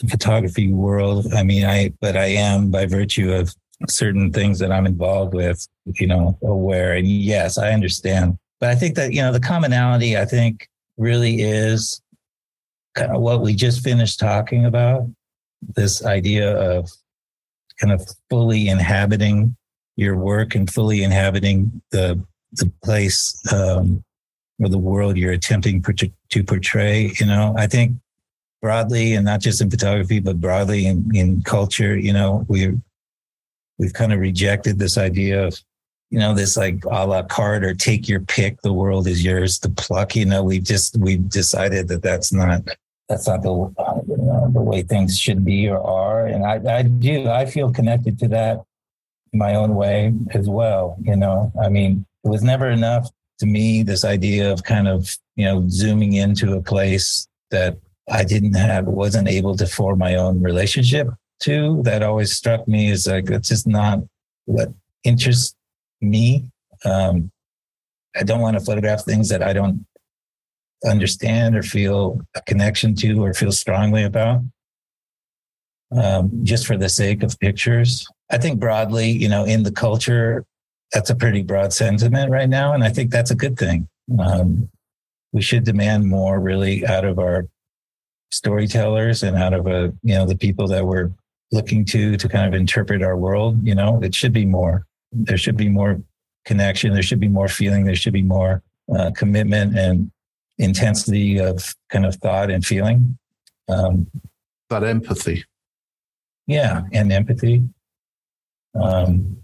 the 0.00 0.08
photography 0.08 0.72
world. 0.72 1.32
I 1.34 1.42
mean 1.42 1.64
i 1.64 1.92
but 2.00 2.16
i 2.16 2.26
am 2.26 2.70
by 2.70 2.86
virtue 2.86 3.32
of 3.32 3.54
certain 3.88 4.32
things 4.32 4.58
that 4.60 4.72
i'm 4.72 4.86
involved 4.86 5.34
with 5.34 5.66
you 5.86 6.06
know 6.06 6.38
aware. 6.42 6.94
And 6.94 7.08
yes 7.08 7.58
i 7.58 7.72
understand. 7.72 8.38
But 8.60 8.70
i 8.70 8.74
think 8.74 8.94
that 8.96 9.12
you 9.12 9.22
know 9.22 9.32
the 9.32 9.40
commonality 9.40 10.16
i 10.16 10.24
think 10.24 10.68
really 10.96 11.42
is 11.42 12.00
kind 12.94 13.12
of 13.12 13.20
what 13.20 13.42
we 13.42 13.54
just 13.54 13.82
finished 13.84 14.18
talking 14.18 14.64
about 14.64 15.06
this 15.74 16.04
idea 16.04 16.56
of 16.56 16.90
kind 17.80 17.92
of 17.92 18.06
fully 18.30 18.68
inhabiting 18.68 19.56
your 19.96 20.16
work 20.16 20.54
and 20.54 20.70
fully 20.70 21.02
inhabiting 21.02 21.82
the 21.90 22.22
the 22.52 22.70
place 22.82 23.36
um, 23.52 24.02
or 24.60 24.68
the 24.68 24.78
world 24.78 25.16
you're 25.16 25.32
attempting 25.32 25.82
to 25.82 26.44
portray. 26.44 27.12
You 27.18 27.26
know, 27.26 27.54
I 27.56 27.66
think 27.66 27.96
broadly, 28.62 29.14
and 29.14 29.24
not 29.24 29.40
just 29.40 29.60
in 29.60 29.70
photography, 29.70 30.20
but 30.20 30.40
broadly 30.40 30.86
in, 30.86 31.10
in 31.14 31.42
culture, 31.42 31.96
you 31.96 32.12
know, 32.12 32.44
we 32.48 32.72
we've 33.78 33.92
kind 33.92 34.12
of 34.12 34.20
rejected 34.20 34.78
this 34.78 34.96
idea 34.96 35.46
of 35.46 35.60
you 36.10 36.18
know, 36.18 36.34
this 36.34 36.56
like 36.56 36.84
a 36.84 37.06
la 37.06 37.22
carte 37.22 37.64
or 37.64 37.74
take 37.74 38.08
your 38.08 38.20
pick. 38.20 38.60
The 38.62 38.72
world 38.72 39.06
is 39.06 39.24
yours 39.24 39.58
to 39.60 39.68
pluck. 39.68 40.14
You 40.14 40.24
know, 40.24 40.42
we've 40.42 40.62
just 40.62 40.96
we've 40.98 41.28
decided 41.28 41.88
that 41.88 42.02
that's 42.02 42.32
not 42.32 42.62
that's 43.08 43.26
not 43.26 43.42
the 43.42 43.74
know, 44.26 44.50
the 44.52 44.60
way 44.60 44.82
things 44.82 45.18
should 45.18 45.44
be 45.44 45.68
or 45.68 45.80
are. 45.80 46.26
And 46.26 46.44
I 46.44 46.78
I 46.78 46.82
do 46.82 47.28
I 47.28 47.46
feel 47.46 47.72
connected 47.72 48.18
to 48.20 48.28
that 48.28 48.62
in 49.32 49.38
my 49.38 49.54
own 49.54 49.74
way 49.74 50.12
as 50.32 50.48
well. 50.48 50.96
You 51.02 51.16
know, 51.16 51.52
I 51.60 51.68
mean, 51.68 52.06
it 52.24 52.28
was 52.28 52.42
never 52.42 52.68
enough 52.70 53.10
to 53.38 53.46
me. 53.46 53.82
This 53.82 54.04
idea 54.04 54.52
of 54.52 54.64
kind 54.64 54.88
of 54.88 55.16
you 55.36 55.44
know 55.44 55.68
zooming 55.68 56.14
into 56.14 56.54
a 56.54 56.62
place 56.62 57.26
that 57.50 57.78
I 58.10 58.24
didn't 58.24 58.54
have 58.54 58.86
wasn't 58.86 59.28
able 59.28 59.56
to 59.56 59.66
form 59.66 59.98
my 59.98 60.14
own 60.16 60.42
relationship 60.42 61.08
to. 61.40 61.82
That 61.82 62.02
always 62.02 62.36
struck 62.36 62.66
me 62.68 62.90
as 62.90 63.06
like 63.06 63.26
that's 63.26 63.48
just 63.48 63.66
not 63.66 64.00
what 64.46 64.72
interests 65.04 65.54
me. 66.00 66.50
Um, 66.84 67.30
I 68.14 68.22
don't 68.22 68.40
want 68.40 68.58
to 68.58 68.64
photograph 68.64 69.04
things 69.04 69.28
that 69.28 69.42
I 69.42 69.52
don't 69.52 69.86
understand 70.84 71.56
or 71.56 71.62
feel 71.62 72.20
a 72.34 72.42
connection 72.42 72.94
to 72.96 73.24
or 73.24 73.32
feel 73.32 73.52
strongly 73.52 74.04
about. 74.04 74.42
Um, 75.96 76.40
just 76.42 76.66
for 76.66 76.76
the 76.76 76.88
sake 76.88 77.22
of 77.22 77.38
pictures. 77.38 78.08
I 78.30 78.38
think 78.38 78.58
broadly, 78.58 79.08
you 79.08 79.28
know, 79.28 79.44
in 79.44 79.62
the 79.62 79.70
culture, 79.70 80.44
that's 80.92 81.10
a 81.10 81.14
pretty 81.14 81.42
broad 81.42 81.72
sentiment 81.72 82.30
right 82.30 82.48
now. 82.48 82.72
And 82.72 82.82
I 82.82 82.88
think 82.88 83.12
that's 83.12 83.30
a 83.30 83.36
good 83.36 83.56
thing. 83.56 83.88
Um, 84.18 84.68
we 85.32 85.42
should 85.42 85.64
demand 85.64 86.08
more 86.08 86.40
really 86.40 86.84
out 86.86 87.04
of 87.04 87.18
our 87.18 87.46
storytellers 88.30 89.22
and 89.22 89.36
out 89.36 89.52
of 89.52 89.66
a 89.66 89.92
you 90.02 90.14
know 90.14 90.26
the 90.26 90.36
people 90.36 90.66
that 90.66 90.84
we're 90.84 91.10
looking 91.52 91.84
to 91.84 92.16
to 92.16 92.28
kind 92.28 92.46
of 92.46 92.58
interpret 92.58 93.02
our 93.02 93.16
world 93.16 93.58
you 93.64 93.74
know 93.74 94.00
it 94.02 94.14
should 94.14 94.32
be 94.32 94.44
more 94.44 94.84
there 95.12 95.38
should 95.38 95.56
be 95.56 95.68
more 95.68 96.00
connection 96.44 96.92
there 96.92 97.02
should 97.02 97.20
be 97.20 97.28
more 97.28 97.48
feeling 97.48 97.84
there 97.84 97.94
should 97.94 98.12
be 98.12 98.22
more 98.22 98.62
uh, 98.96 99.10
commitment 99.12 99.78
and 99.78 100.10
intensity 100.58 101.38
of 101.38 101.74
kind 101.90 102.06
of 102.06 102.14
thought 102.16 102.50
and 102.50 102.64
feeling 102.64 103.18
um, 103.68 104.06
that 104.70 104.84
empathy 104.84 105.44
yeah 106.46 106.82
and 106.92 107.12
empathy 107.12 107.62
um, 108.80 109.36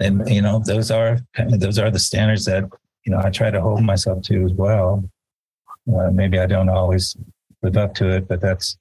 and 0.00 0.28
you 0.28 0.42
know 0.42 0.60
those 0.64 0.90
are 0.90 1.18
kind 1.34 1.54
of 1.54 1.60
those 1.60 1.78
are 1.78 1.90
the 1.90 1.98
standards 1.98 2.44
that 2.44 2.64
you 3.04 3.12
know 3.12 3.20
i 3.22 3.30
try 3.30 3.50
to 3.50 3.60
hold 3.60 3.82
myself 3.82 4.22
to 4.22 4.44
as 4.44 4.52
well 4.52 5.04
uh, 5.94 6.10
maybe 6.10 6.38
i 6.38 6.46
don't 6.46 6.68
always 6.68 7.16
live 7.62 7.76
up 7.76 7.94
to 7.94 8.08
it, 8.08 8.28
but 8.28 8.40
that's 8.40 8.76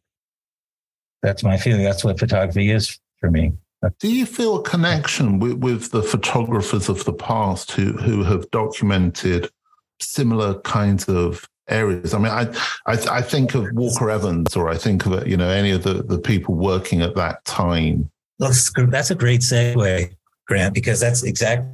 that's 1.22 1.44
my 1.44 1.58
feeling. 1.58 1.84
That's 1.84 2.04
what 2.04 2.20
photography 2.20 2.72
is 2.72 3.00
for 3.20 3.32
me. 3.32 3.54
Do 4.00 4.12
you 4.12 4.26
feel 4.26 4.58
a 4.58 4.64
connection 4.64 5.40
with, 5.40 5.54
with 5.54 5.92
the 5.92 6.04
photographers 6.04 6.90
of 6.90 7.04
the 7.06 7.14
past 7.14 7.72
who 7.72 7.94
who 7.94 8.24
have 8.24 8.50
documented 8.52 9.50
similar 10.00 10.60
kinds 10.62 11.06
of 11.06 11.48
areas? 11.68 12.14
I 12.14 12.18
mean, 12.20 12.32
I 12.32 12.44
I, 12.86 12.94
I 13.12 13.22
think 13.22 13.56
of 13.56 13.72
Walker 13.74 14.10
Evans, 14.10 14.56
or 14.56 14.70
I 14.70 14.78
think 14.78 15.06
of 15.06 15.28
you 15.28 15.38
know 15.38 15.50
any 15.50 15.72
of 15.72 15.84
the 15.84 16.04
the 16.04 16.20
people 16.20 16.56
working 16.56 17.02
at 17.02 17.16
that 17.16 17.44
time. 17.46 18.10
That's 18.40 18.72
that's 18.90 19.12
a 19.12 19.16
great 19.16 19.42
segue, 19.42 20.16
Grant, 20.48 20.74
because 20.74 21.00
that's 21.00 21.24
exactly 21.24 21.70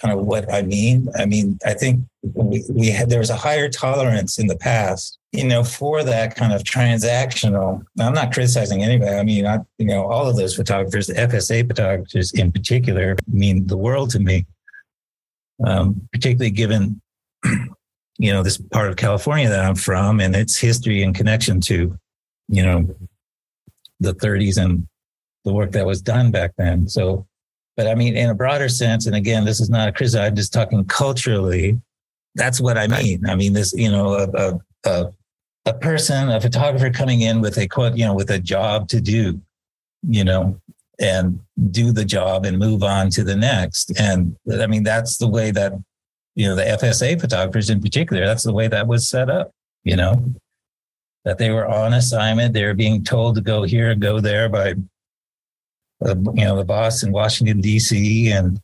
kind 0.00 0.18
of 0.18 0.26
what 0.26 0.52
I 0.52 0.62
mean. 0.62 1.08
I 1.16 1.26
mean, 1.26 1.58
I 1.64 1.74
think 1.74 2.04
we, 2.22 2.64
we 2.68 2.88
had 2.88 3.10
there 3.10 3.20
was 3.20 3.30
a 3.30 3.36
higher 3.36 3.68
tolerance 3.68 4.38
in 4.38 4.46
the 4.46 4.56
past 4.56 5.18
you 5.34 5.44
know, 5.44 5.64
for 5.64 6.04
that 6.04 6.36
kind 6.36 6.52
of 6.52 6.62
transactional, 6.62 7.84
I'm 7.98 8.14
not 8.14 8.32
criticizing 8.32 8.84
anybody. 8.84 9.16
I 9.16 9.24
mean, 9.24 9.46
I, 9.46 9.58
you 9.78 9.86
know, 9.86 10.06
all 10.06 10.28
of 10.28 10.36
those 10.36 10.54
photographers, 10.54 11.08
the 11.08 11.14
FSA 11.14 11.66
photographers 11.66 12.32
in 12.32 12.52
particular, 12.52 13.16
mean 13.26 13.66
the 13.66 13.76
world 13.76 14.10
to 14.10 14.20
me. 14.20 14.46
Um, 15.66 16.08
particularly 16.12 16.50
given, 16.50 17.00
you 18.18 18.32
know, 18.32 18.42
this 18.42 18.58
part 18.58 18.88
of 18.88 18.96
California 18.96 19.48
that 19.48 19.64
I'm 19.64 19.74
from 19.74 20.20
and 20.20 20.34
its 20.34 20.56
history 20.56 21.02
and 21.02 21.14
connection 21.14 21.60
to, 21.62 21.98
you 22.48 22.62
know, 22.62 22.94
the 24.00 24.14
30s 24.14 24.62
and 24.62 24.86
the 25.44 25.52
work 25.52 25.72
that 25.72 25.86
was 25.86 26.00
done 26.02 26.30
back 26.30 26.52
then. 26.56 26.88
So, 26.88 27.26
but 27.76 27.86
I 27.86 27.94
mean, 27.94 28.16
in 28.16 28.30
a 28.30 28.34
broader 28.34 28.68
sense, 28.68 29.06
and 29.06 29.16
again, 29.16 29.44
this 29.44 29.60
is 29.60 29.68
not 29.68 29.88
a 29.88 29.92
criticism. 29.92 30.22
I'm 30.22 30.36
just 30.36 30.52
talking 30.52 30.84
culturally. 30.84 31.80
That's 32.34 32.60
what 32.60 32.78
I 32.78 32.86
mean. 32.86 33.28
I 33.28 33.34
mean, 33.34 33.52
this, 33.52 33.72
you 33.74 33.90
know, 33.90 34.14
a, 34.14 34.28
a, 34.30 34.60
a 34.84 35.12
a 35.66 35.74
person, 35.74 36.28
a 36.28 36.40
photographer 36.40 36.90
coming 36.90 37.22
in 37.22 37.40
with 37.40 37.56
a 37.58 37.66
quote, 37.66 37.96
you 37.96 38.04
know, 38.04 38.14
with 38.14 38.30
a 38.30 38.38
job 38.38 38.88
to 38.88 39.00
do, 39.00 39.40
you 40.02 40.24
know, 40.24 40.60
and 41.00 41.40
do 41.70 41.92
the 41.92 42.04
job 42.04 42.44
and 42.44 42.58
move 42.58 42.82
on 42.82 43.10
to 43.10 43.24
the 43.24 43.34
next. 43.34 43.98
And 43.98 44.36
I 44.52 44.66
mean, 44.66 44.82
that's 44.82 45.16
the 45.16 45.28
way 45.28 45.50
that, 45.52 45.72
you 46.34 46.46
know, 46.46 46.54
the 46.54 46.62
FSA 46.62 47.20
photographers 47.20 47.70
in 47.70 47.80
particular, 47.80 48.26
that's 48.26 48.42
the 48.42 48.52
way 48.52 48.68
that 48.68 48.86
was 48.86 49.08
set 49.08 49.30
up, 49.30 49.52
you 49.84 49.96
know, 49.96 50.32
that 51.24 51.38
they 51.38 51.50
were 51.50 51.66
on 51.66 51.94
assignment. 51.94 52.54
They 52.54 52.64
were 52.64 52.74
being 52.74 53.04
told 53.04 53.36
to 53.36 53.40
go 53.40 53.62
here 53.62 53.90
and 53.90 54.00
go 54.00 54.20
there 54.20 54.48
by, 54.48 54.74
uh, 56.04 56.16
you 56.34 56.44
know, 56.44 56.56
the 56.56 56.64
boss 56.64 57.02
in 57.02 57.12
Washington, 57.12 57.60
D.C. 57.60 58.30
And 58.30 58.60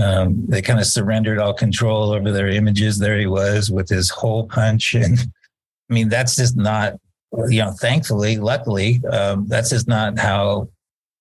um, 0.00 0.46
they 0.46 0.62
kind 0.62 0.78
of 0.78 0.86
surrendered 0.86 1.38
all 1.38 1.54
control 1.54 2.12
over 2.12 2.30
their 2.30 2.48
images. 2.48 2.98
There 2.98 3.18
he 3.18 3.26
was 3.26 3.70
with 3.70 3.88
his 3.88 4.08
hole 4.10 4.46
punch 4.46 4.94
and, 4.94 5.18
I 5.88 5.94
mean, 5.94 6.08
that's 6.08 6.36
just 6.36 6.56
not, 6.56 6.94
you 7.48 7.60
know, 7.62 7.72
thankfully, 7.72 8.38
luckily, 8.38 9.00
um, 9.10 9.46
that's 9.46 9.70
just 9.70 9.86
not 9.86 10.18
how 10.18 10.68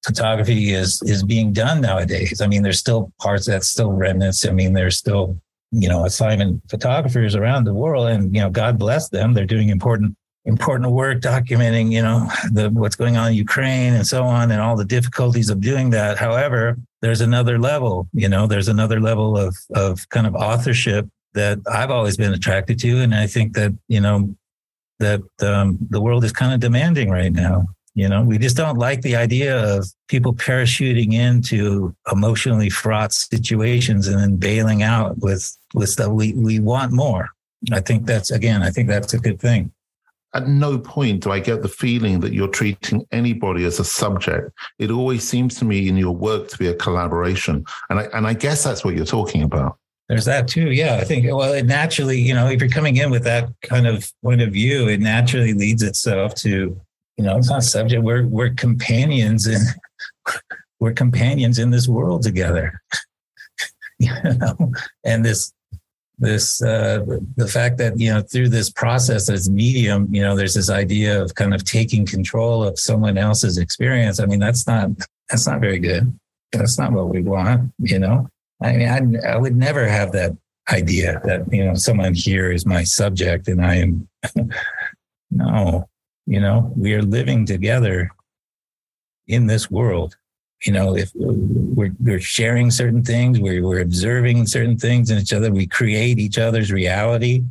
photography 0.04 0.72
is 0.72 1.02
is 1.04 1.24
being 1.24 1.52
done 1.52 1.82
nowadays. 1.82 2.42
I 2.42 2.48
mean, 2.48 2.64
there's 2.64 2.80
still 2.80 3.12
parts 3.20 3.48
that's 3.48 3.68
still 3.68 3.92
remnants. 3.92 4.46
I 4.46 4.52
mean, 4.52 4.74
there's 4.74 4.98
still, 4.98 5.40
you 5.72 5.90
know, 5.90 6.06
assignment 6.06 6.62
photographers 6.70 7.36
around 7.36 7.66
the 7.66 7.74
world, 7.74 8.08
and 8.08 8.34
you 8.34 8.42
know, 8.42 8.50
God 8.50 8.78
bless 8.78 9.10
them. 9.10 9.34
They're 9.34 9.46
doing 9.46 9.70
important 9.70 10.16
important 10.46 10.92
work 10.92 11.22
documenting, 11.22 11.92
you 11.92 12.02
know, 12.02 12.30
the 12.52 12.70
what's 12.70 12.96
going 12.96 13.18
on 13.18 13.30
in 13.30 13.34
Ukraine 13.34 13.94
and 13.94 14.06
so 14.06 14.24
on, 14.24 14.52
and 14.52 14.62
all 14.62 14.76
the 14.76 14.86
difficulties 14.86 15.50
of 15.50 15.60
doing 15.60 15.90
that. 15.90 16.18
However, 16.18 16.78
there's 17.02 17.22
another 17.22 17.58
level. 17.60 18.08
You 18.14 18.30
know, 18.30 18.48
there's 18.48 18.68
another 18.68 19.00
level 19.00 19.38
of 19.38 19.56
of 19.74 20.08
kind 20.10 20.28
of 20.28 20.36
authorship 20.36 21.08
that 21.34 21.60
I've 21.72 21.92
always 21.92 22.18
been 22.18 22.34
attracted 22.34 22.80
to, 22.80 23.02
and 23.02 23.14
I 23.14 23.28
think 23.28 23.54
that 23.54 23.72
you 23.88 24.02
know 24.02 24.36
that 25.00 25.22
um, 25.42 25.78
the 25.90 26.02
world 26.02 26.24
is 26.24 26.32
kind 26.32 26.54
of 26.54 26.60
demanding 26.60 27.10
right 27.10 27.34
now. 27.34 27.66
You 27.96 28.10
know, 28.10 28.24
we 28.24 28.38
just 28.38 28.58
don't 28.58 28.78
like 28.78 29.02
the 29.02 29.16
idea 29.16 29.58
of 29.58 29.88
people 30.10 30.34
parachuting 30.34 31.14
into 31.14 31.96
emotionally 32.12 32.70
fraught 32.70 33.14
situations 33.14 34.08
and 34.08 34.20
then 34.20 34.36
bailing 34.36 34.84
out 34.84 35.18
with 35.20 35.58
with 35.74 35.90
stuff. 35.90 36.12
We 36.12 36.34
we 36.34 36.60
want 36.60 36.92
more. 36.92 37.30
I 37.72 37.80
think 37.80 38.06
that's 38.06 38.32
again. 38.32 38.62
I 38.62 38.70
think 38.70 38.90
that's 38.90 39.14
a 39.14 39.20
good 39.20 39.40
thing. 39.40 39.72
At 40.34 40.50
no 40.50 40.78
point 40.78 41.24
do 41.24 41.32
I 41.32 41.40
get 41.40 41.62
the 41.62 41.70
feeling 41.70 42.20
that 42.20 42.34
you're 42.34 42.50
treating 42.50 43.08
anybody 43.14 43.64
as 43.64 43.80
a 43.80 43.86
subject. 43.86 44.52
It 44.78 44.92
always 44.92 45.26
seems 45.26 45.56
to 45.60 45.66
me 45.66 45.88
in 45.88 45.96
your 45.96 46.14
work 46.14 46.50
to 46.50 46.58
be 46.58 46.68
a 46.68 46.76
collaboration, 46.76 47.66
and 47.90 48.00
I 48.02 48.04
and 48.14 48.28
I 48.28 48.34
guess 48.34 48.62
that's 48.62 48.84
what 48.84 48.96
you're 48.96 49.06
talking 49.06 49.44
about. 49.44 49.78
There's 50.10 50.26
that 50.26 50.48
too. 50.48 50.72
Yeah, 50.72 50.98
I 50.98 51.04
think 51.04 51.26
well, 51.34 51.54
it 51.54 51.66
naturally, 51.66 52.20
you 52.20 52.34
know, 52.34 52.48
if 52.48 52.60
you're 52.60 52.70
coming 52.70 52.98
in 52.98 53.10
with 53.10 53.24
that 53.24 53.50
kind 53.64 53.88
of 53.88 54.12
point 54.22 54.42
of 54.42 54.52
view, 54.52 54.88
it 54.88 55.00
naturally 55.00 55.54
leads 55.54 55.82
itself 55.82 56.36
to, 56.36 56.80
you 57.18 57.24
know, 57.24 57.38
it's 57.38 57.50
not 57.50 57.64
subject. 57.64 58.04
We're 58.04 58.26
we're 58.26 58.54
companions 58.54 59.48
and 59.48 59.64
we're 60.80 60.94
companions 60.94 61.60
in 61.60 61.70
this 61.70 61.88
world 61.88 62.24
together. 62.24 62.82
you 64.00 64.12
know, 64.24 64.72
and 65.04 65.24
this 65.24 65.54
this 66.18 66.62
uh, 66.62 67.06
the 67.36 67.48
fact 67.48 67.78
that 67.78 68.00
you 68.00 68.14
know 68.14 68.22
through 68.22 68.50
this 68.50 68.70
process 68.70 69.30
as 69.30 69.50
medium, 69.50 70.14
you 70.14 70.22
know, 70.22 70.36
there's 70.36 70.54
this 70.54 70.70
idea 70.70 71.22
of 71.22 71.36
kind 71.36 71.54
of 71.54 71.64
taking 71.64 72.06
control 72.06 72.64
of 72.64 72.80
someone 72.80 73.18
else's 73.18 73.58
experience. 73.58 74.20
I 74.20 74.26
mean, 74.26 74.40
that's 74.40 74.68
not 74.68 74.90
that's 75.30 75.48
not 75.48 75.62
very 75.62 75.80
good. 75.80 76.18
That's 76.52 76.78
not 76.78 76.94
what 76.94 77.10
we 77.10 77.22
want. 77.22 77.72
You 77.80 78.00
know 78.00 78.30
I 78.62 78.74
mean, 78.74 79.18
I, 79.26 79.34
I 79.34 79.38
would 79.38 79.56
never 79.56 79.88
have 79.88 80.12
that 80.14 80.32
idea 80.72 81.22
that, 81.26 81.52
you 81.52 81.64
know, 81.64 81.76
someone 81.76 82.14
here 82.14 82.52
is 82.52 82.66
my 82.66 82.84
subject 82.84 83.48
and 83.48 83.64
I 83.64 83.76
am, 83.76 84.08
no, 85.32 85.88
you 86.26 86.40
know, 86.40 86.72
we 86.76 86.94
are 86.94 87.02
living 87.02 87.46
together 87.46 88.12
in 89.28 89.48
this 89.48 89.70
world. 89.70 90.18
You 90.66 90.74
know, 90.74 90.96
if 90.96 91.12
we're, 91.16 91.92
we're 92.00 92.20
sharing 92.20 92.72
certain 92.72 93.04
things, 93.04 93.40
we're, 93.40 93.64
we're 93.64 93.82
observing 93.82 94.48
certain 94.48 94.78
things 94.78 95.12
in 95.12 95.20
each 95.20 95.34
other, 95.34 95.52
we 95.52 95.68
create 95.68 96.18
each 96.18 96.38
other's 96.38 96.72
reality. 96.72 97.44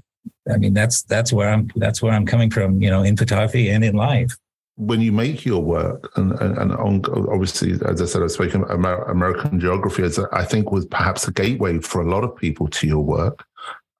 I 0.50 0.56
mean, 0.56 0.74
that's, 0.74 1.02
that's 1.02 1.32
where 1.32 1.48
I'm, 1.48 1.70
that's 1.76 2.02
where 2.02 2.12
I'm 2.12 2.26
coming 2.26 2.50
from, 2.50 2.82
you 2.82 2.90
know, 2.90 3.02
in 3.02 3.16
photography 3.16 3.70
and 3.70 3.84
in 3.84 3.94
life 3.94 4.36
when 4.76 5.00
you 5.00 5.12
make 5.12 5.44
your 5.44 5.62
work, 5.62 6.10
and, 6.16 6.32
and, 6.32 6.58
and 6.58 6.72
on, 6.72 7.02
obviously, 7.30 7.74
as 7.86 8.02
I 8.02 8.06
said, 8.06 8.22
I've 8.22 8.32
spoken 8.32 8.64
about 8.64 9.08
American 9.08 9.60
geography 9.60 10.02
as 10.02 10.18
I 10.32 10.44
think 10.44 10.72
was 10.72 10.84
perhaps 10.86 11.28
a 11.28 11.32
gateway 11.32 11.78
for 11.78 12.02
a 12.02 12.10
lot 12.10 12.24
of 12.24 12.36
people 12.36 12.66
to 12.68 12.86
your 12.86 13.04
work. 13.04 13.44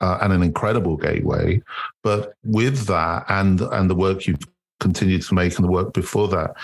Uh, 0.01 0.19
and 0.21 0.33
an 0.35 0.43
incredible 0.43 0.97
gateway, 0.99 1.63
but 2.03 2.35
with 2.45 2.87
that 2.87 3.25
and 3.29 3.63
and 3.63 3.89
the 3.89 3.95
work 3.95 4.27
you've 4.27 4.37
continued 4.81 5.23
to 5.23 5.35
make 5.35 5.57
and 5.57 5.65
the 5.65 5.71
work 5.71 5.93
before 5.93 6.29
that, 6.29 6.55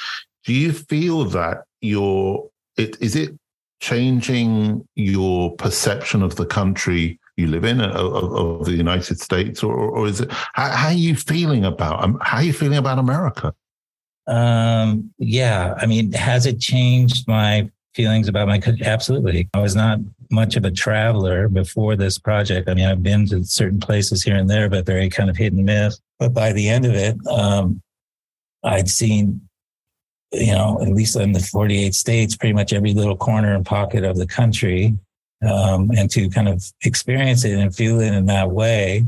do 0.45 0.53
you 0.53 0.73
feel 0.73 1.25
that 1.25 1.65
your 1.81 2.49
it 2.77 3.01
is 3.01 3.17
it 3.17 3.37
changing 3.81 4.87
your 4.95 5.55
perception 5.57 6.23
of 6.23 6.37
the 6.37 6.47
country 6.47 7.19
you 7.37 7.47
live 7.47 7.65
in 7.65 7.81
of, 7.81 8.33
of 8.35 8.67
the 8.67 8.73
United 8.73 9.19
States, 9.21 9.63
or, 9.63 9.75
or 9.75 10.07
is 10.07 10.21
it 10.21 10.31
how, 10.31 10.71
how, 10.71 10.89
are 10.89 10.93
you 10.93 11.17
feeling 11.17 11.65
about 11.65 12.05
um, 12.05 12.19
how 12.23 12.39
are 12.39 12.43
you 12.43 12.53
feeling 12.53 12.79
about 12.79 12.99
America? 12.99 13.55
Um, 14.27 15.13
yeah, 15.19 15.75
I 15.79 15.87
mean, 15.87 16.13
has 16.13 16.47
it 16.47 16.61
changed 16.61 17.27
my 17.27 17.69
feelings 17.95 18.29
about 18.29 18.47
my 18.47 18.59
country? 18.59 18.87
Absolutely. 18.87 19.49
I 19.55 19.61
was 19.61 19.75
not 19.75 19.99
much 20.31 20.57
of 20.57 20.65
a 20.65 20.71
traveler 20.71 21.49
before 21.49 21.97
this 21.97 22.19
project. 22.19 22.69
I 22.69 22.75
mean, 22.75 22.87
I've 22.87 23.03
been 23.03 23.27
to 23.29 23.43
certain 23.45 23.81
places 23.81 24.23
here 24.23 24.37
and 24.37 24.49
there, 24.49 24.69
but 24.69 24.87
very 24.87 25.09
kind 25.09 25.29
of 25.29 25.37
hit 25.37 25.53
and 25.53 25.65
miss. 25.65 26.01
But 26.19 26.33
by 26.33 26.53
the 26.53 26.69
end 26.69 26.85
of 26.85 26.95
it, 26.95 27.17
um, 27.27 27.83
I'd 28.63 28.89
seen, 28.89 29.41
you 30.33 30.53
know, 30.53 30.79
at 30.83 30.89
least 30.89 31.17
in 31.17 31.33
the 31.33 31.41
48 31.41 31.95
states, 31.95 32.37
pretty 32.37 32.53
much 32.53 32.73
every 32.73 32.95
little 32.95 33.17
corner 33.17 33.55
and 33.55 33.65
pocket 33.65 34.05
of 34.05 34.17
the 34.17 34.27
country. 34.27 34.97
Um, 35.43 35.91
and 35.97 36.11
to 36.11 36.29
kind 36.29 36.49
of 36.49 36.63
experience 36.85 37.45
it 37.45 37.59
and 37.59 37.75
feel 37.75 38.01
it 38.01 38.13
in 38.13 38.27
that 38.27 38.51
way 38.51 39.07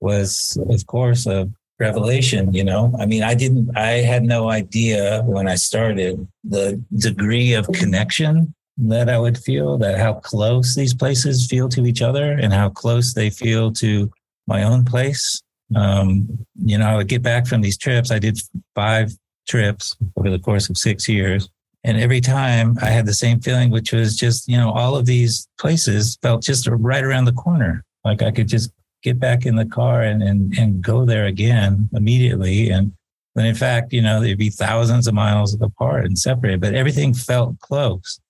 was, 0.00 0.56
of 0.70 0.86
course, 0.86 1.26
a 1.26 1.50
revelation 1.78 2.52
you 2.52 2.64
know 2.64 2.92
i 2.98 3.06
mean 3.06 3.22
i 3.22 3.34
didn't 3.34 3.70
i 3.76 4.00
had 4.00 4.24
no 4.24 4.50
idea 4.50 5.22
when 5.26 5.46
i 5.46 5.54
started 5.54 6.26
the 6.42 6.82
degree 6.96 7.52
of 7.52 7.68
connection 7.68 8.52
that 8.76 9.08
i 9.08 9.16
would 9.18 9.38
feel 9.38 9.78
that 9.78 9.98
how 9.98 10.14
close 10.14 10.74
these 10.74 10.92
places 10.92 11.46
feel 11.46 11.68
to 11.68 11.86
each 11.86 12.02
other 12.02 12.32
and 12.32 12.52
how 12.52 12.68
close 12.68 13.14
they 13.14 13.30
feel 13.30 13.70
to 13.70 14.10
my 14.48 14.64
own 14.64 14.84
place 14.84 15.40
Um, 15.74 16.46
you 16.64 16.78
know, 16.78 16.86
I 16.86 16.96
would 16.96 17.08
get 17.08 17.22
back 17.22 17.46
from 17.46 17.60
these 17.60 17.76
trips. 17.76 18.10
I 18.10 18.18
did 18.18 18.40
five 18.74 19.12
trips 19.46 19.96
over 20.16 20.30
the 20.30 20.38
course 20.38 20.68
of 20.68 20.78
six 20.78 21.08
years. 21.08 21.48
And 21.84 21.98
every 21.98 22.20
time 22.20 22.76
I 22.82 22.86
had 22.86 23.06
the 23.06 23.14
same 23.14 23.40
feeling, 23.40 23.70
which 23.70 23.92
was 23.92 24.16
just, 24.16 24.48
you 24.48 24.56
know, 24.56 24.70
all 24.70 24.96
of 24.96 25.06
these 25.06 25.48
places 25.58 26.18
felt 26.22 26.42
just 26.42 26.66
right 26.66 27.04
around 27.04 27.24
the 27.24 27.32
corner. 27.32 27.84
Like 28.04 28.22
I 28.22 28.30
could 28.30 28.48
just 28.48 28.72
get 29.02 29.18
back 29.18 29.46
in 29.46 29.56
the 29.56 29.64
car 29.66 30.02
and, 30.02 30.22
and, 30.22 30.52
and 30.58 30.82
go 30.82 31.04
there 31.04 31.26
again 31.26 31.88
immediately. 31.94 32.70
And 32.70 32.92
when 33.34 33.46
in 33.46 33.54
fact, 33.54 33.92
you 33.92 34.02
know, 34.02 34.20
they'd 34.20 34.36
be 34.36 34.50
thousands 34.50 35.06
of 35.06 35.14
miles 35.14 35.54
apart 35.60 36.04
and 36.04 36.18
separated, 36.18 36.60
but 36.60 36.74
everything 36.74 37.14
felt 37.14 37.58
close. 37.60 38.20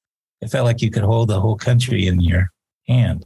It 0.41 0.51
felt 0.51 0.67
like 0.67 0.83
you 0.83 0.91
could 0.91 1.03
hold 1.03 1.29
the 1.29 1.41
whole 1.41 1.57
country 1.57 2.07
in 2.07 2.21
your 2.21 2.51
hand. 2.87 3.25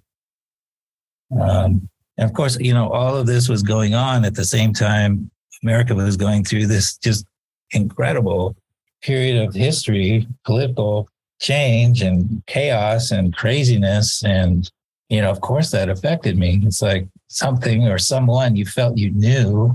Um, 1.38 1.88
and 2.18 2.29
of 2.29 2.35
course, 2.35 2.59
you 2.59 2.75
know, 2.75 2.90
all 2.90 3.16
of 3.16 3.27
this 3.27 3.48
was 3.48 3.62
going 3.62 3.94
on 3.94 4.25
at 4.25 4.35
the 4.35 4.44
same 4.44 4.72
time 4.72 5.31
America 5.62 5.94
was 5.94 6.16
going 6.16 6.44
through 6.44 6.66
this 6.66 6.96
just 6.98 7.25
incredible 7.70 8.57
period 9.03 9.42
of 9.42 9.55
history, 9.55 10.27
political 10.44 11.09
change 11.40 12.03
and 12.03 12.42
chaos 12.46 13.11
and 13.11 13.35
craziness. 13.35 14.22
And, 14.25 14.70
you 15.09 15.20
know, 15.20 15.31
of 15.31 15.40
course 15.40 15.70
that 15.70 15.88
affected 15.88 16.37
me. 16.37 16.61
It's 16.64 16.83
like 16.83 17.07
something 17.29 17.88
or 17.88 17.98
someone 17.98 18.57
you 18.57 18.66
felt 18.66 18.98
you 18.98 19.11
knew 19.11 19.75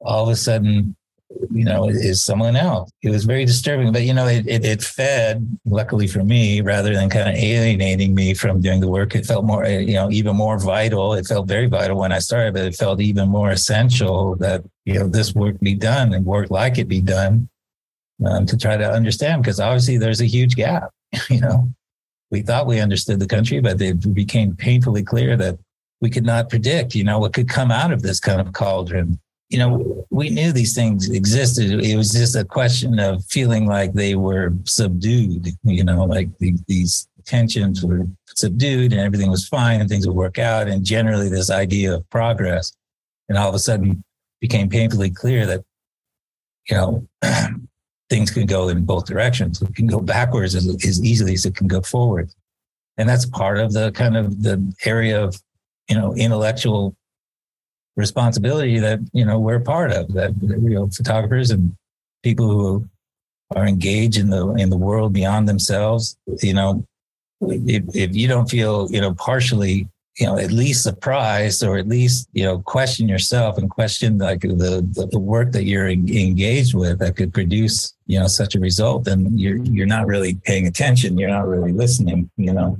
all 0.00 0.24
of 0.24 0.28
a 0.28 0.36
sudden 0.36 0.96
you 1.50 1.64
know, 1.64 1.88
is 1.88 2.24
someone 2.24 2.56
else. 2.56 2.90
It 3.02 3.10
was 3.10 3.24
very 3.24 3.44
disturbing, 3.44 3.92
but 3.92 4.02
you 4.02 4.14
know, 4.14 4.26
it, 4.26 4.46
it, 4.46 4.64
it 4.64 4.82
fed, 4.82 5.58
luckily 5.64 6.06
for 6.06 6.24
me, 6.24 6.60
rather 6.60 6.94
than 6.94 7.10
kind 7.10 7.28
of 7.28 7.34
alienating 7.34 8.14
me 8.14 8.34
from 8.34 8.60
doing 8.60 8.80
the 8.80 8.88
work. 8.88 9.14
It 9.14 9.26
felt 9.26 9.44
more, 9.44 9.64
you 9.66 9.94
know, 9.94 10.10
even 10.10 10.36
more 10.36 10.58
vital. 10.58 11.14
It 11.14 11.26
felt 11.26 11.48
very 11.48 11.66
vital 11.66 11.98
when 11.98 12.12
I 12.12 12.18
started, 12.18 12.54
but 12.54 12.64
it 12.64 12.74
felt 12.74 13.00
even 13.00 13.28
more 13.28 13.50
essential 13.50 14.36
that, 14.36 14.64
you 14.84 14.98
know, 14.98 15.08
this 15.08 15.34
work 15.34 15.58
be 15.60 15.74
done 15.74 16.12
and 16.12 16.24
work 16.24 16.50
like 16.50 16.78
it 16.78 16.88
be 16.88 17.00
done 17.00 17.48
um, 18.26 18.46
to 18.46 18.56
try 18.56 18.76
to 18.76 18.90
understand, 18.90 19.42
because 19.42 19.60
obviously 19.60 19.96
there's 19.96 20.20
a 20.20 20.26
huge 20.26 20.56
gap, 20.56 20.90
you 21.30 21.40
know. 21.40 21.72
We 22.30 22.42
thought 22.42 22.66
we 22.66 22.80
understood 22.80 23.20
the 23.20 23.28
country, 23.28 23.60
but 23.60 23.80
it 23.80 24.12
became 24.12 24.56
painfully 24.56 25.04
clear 25.04 25.36
that 25.36 25.56
we 26.00 26.10
could 26.10 26.24
not 26.24 26.50
predict, 26.50 26.94
you 26.94 27.04
know, 27.04 27.18
what 27.20 27.32
could 27.32 27.48
come 27.48 27.70
out 27.70 27.92
of 27.92 28.02
this 28.02 28.18
kind 28.18 28.40
of 28.40 28.52
cauldron 28.52 29.20
you 29.50 29.58
know, 29.58 30.06
we 30.10 30.30
knew 30.30 30.52
these 30.52 30.74
things 30.74 31.10
existed. 31.10 31.84
It 31.84 31.96
was 31.96 32.12
just 32.12 32.34
a 32.34 32.44
question 32.44 32.98
of 32.98 33.24
feeling 33.26 33.66
like 33.66 33.92
they 33.92 34.14
were 34.14 34.52
subdued, 34.64 35.48
you 35.62 35.84
know, 35.84 36.04
like 36.04 36.36
the, 36.38 36.54
these 36.66 37.08
tensions 37.24 37.84
were 37.84 38.06
subdued 38.26 38.92
and 38.92 39.00
everything 39.00 39.30
was 39.30 39.46
fine 39.46 39.80
and 39.80 39.88
things 39.88 40.06
would 40.06 40.16
work 40.16 40.38
out. 40.38 40.68
And 40.68 40.84
generally, 40.84 41.28
this 41.28 41.50
idea 41.50 41.94
of 41.94 42.08
progress. 42.10 42.72
And 43.28 43.38
all 43.38 43.48
of 43.48 43.54
a 43.54 43.58
sudden, 43.58 44.04
became 44.40 44.68
painfully 44.68 45.10
clear 45.10 45.46
that, 45.46 45.64
you 46.68 46.76
know, 46.76 47.08
things 48.10 48.30
can 48.30 48.46
go 48.46 48.68
in 48.68 48.84
both 48.84 49.06
directions. 49.06 49.62
It 49.62 49.74
can 49.74 49.86
go 49.86 50.00
backwards 50.00 50.54
as, 50.54 50.66
as 50.68 51.02
easily 51.02 51.32
as 51.32 51.46
it 51.46 51.56
can 51.56 51.66
go 51.66 51.80
forward. 51.80 52.30
And 52.98 53.08
that's 53.08 53.24
part 53.24 53.58
of 53.58 53.72
the 53.72 53.90
kind 53.92 54.16
of 54.16 54.42
the 54.42 54.74
area 54.84 55.22
of, 55.22 55.40
you 55.88 55.96
know, 55.96 56.14
intellectual 56.14 56.94
responsibility 57.96 58.78
that 58.78 59.00
you 59.12 59.24
know 59.24 59.38
we're 59.38 59.60
part 59.60 59.92
of 59.92 60.12
that 60.14 60.32
you 60.42 60.70
know 60.70 60.88
photographers 60.88 61.50
and 61.50 61.74
people 62.22 62.48
who 62.48 62.88
are 63.54 63.66
engaged 63.66 64.18
in 64.18 64.30
the 64.30 64.52
in 64.54 64.70
the 64.70 64.76
world 64.76 65.12
beyond 65.12 65.48
themselves 65.48 66.16
you 66.42 66.54
know 66.54 66.84
if, 67.40 67.84
if 67.94 68.16
you 68.16 68.26
don't 68.26 68.50
feel 68.50 68.90
you 68.90 69.00
know 69.00 69.14
partially 69.14 69.88
you 70.18 70.26
know 70.26 70.38
at 70.38 70.50
least 70.50 70.82
surprised 70.82 71.62
or 71.62 71.76
at 71.76 71.88
least 71.88 72.28
you 72.32 72.44
know 72.44 72.58
question 72.60 73.08
yourself 73.08 73.58
and 73.58 73.70
question 73.70 74.18
like 74.18 74.40
the 74.40 75.08
the 75.10 75.18
work 75.18 75.52
that 75.52 75.64
you're 75.64 75.88
engaged 75.88 76.74
with 76.74 76.98
that 76.98 77.16
could 77.16 77.32
produce 77.32 77.94
you 78.06 78.18
know 78.18 78.26
such 78.26 78.54
a 78.54 78.60
result 78.60 79.04
then 79.04 79.36
you're 79.36 79.58
you're 79.64 79.86
not 79.86 80.06
really 80.06 80.34
paying 80.44 80.66
attention 80.66 81.18
you're 81.18 81.30
not 81.30 81.46
really 81.46 81.72
listening 81.72 82.30
you 82.36 82.52
know 82.52 82.78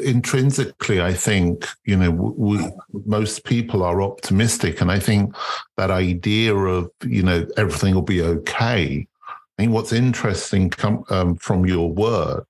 intrinsically, 0.00 1.00
I 1.00 1.12
think, 1.12 1.66
you 1.84 1.96
know, 1.96 2.10
we, 2.10 2.64
most 3.04 3.44
people 3.44 3.82
are 3.82 4.02
optimistic. 4.02 4.80
And 4.80 4.90
I 4.90 4.98
think 4.98 5.34
that 5.76 5.90
idea 5.90 6.54
of, 6.54 6.90
you 7.04 7.22
know, 7.22 7.46
everything 7.56 7.94
will 7.94 8.02
be 8.02 8.22
okay. 8.22 9.06
I 9.28 9.62
think 9.62 9.72
what's 9.72 9.92
interesting 9.92 10.70
come, 10.70 11.04
um, 11.10 11.36
from 11.36 11.66
your 11.66 11.90
work 11.90 12.48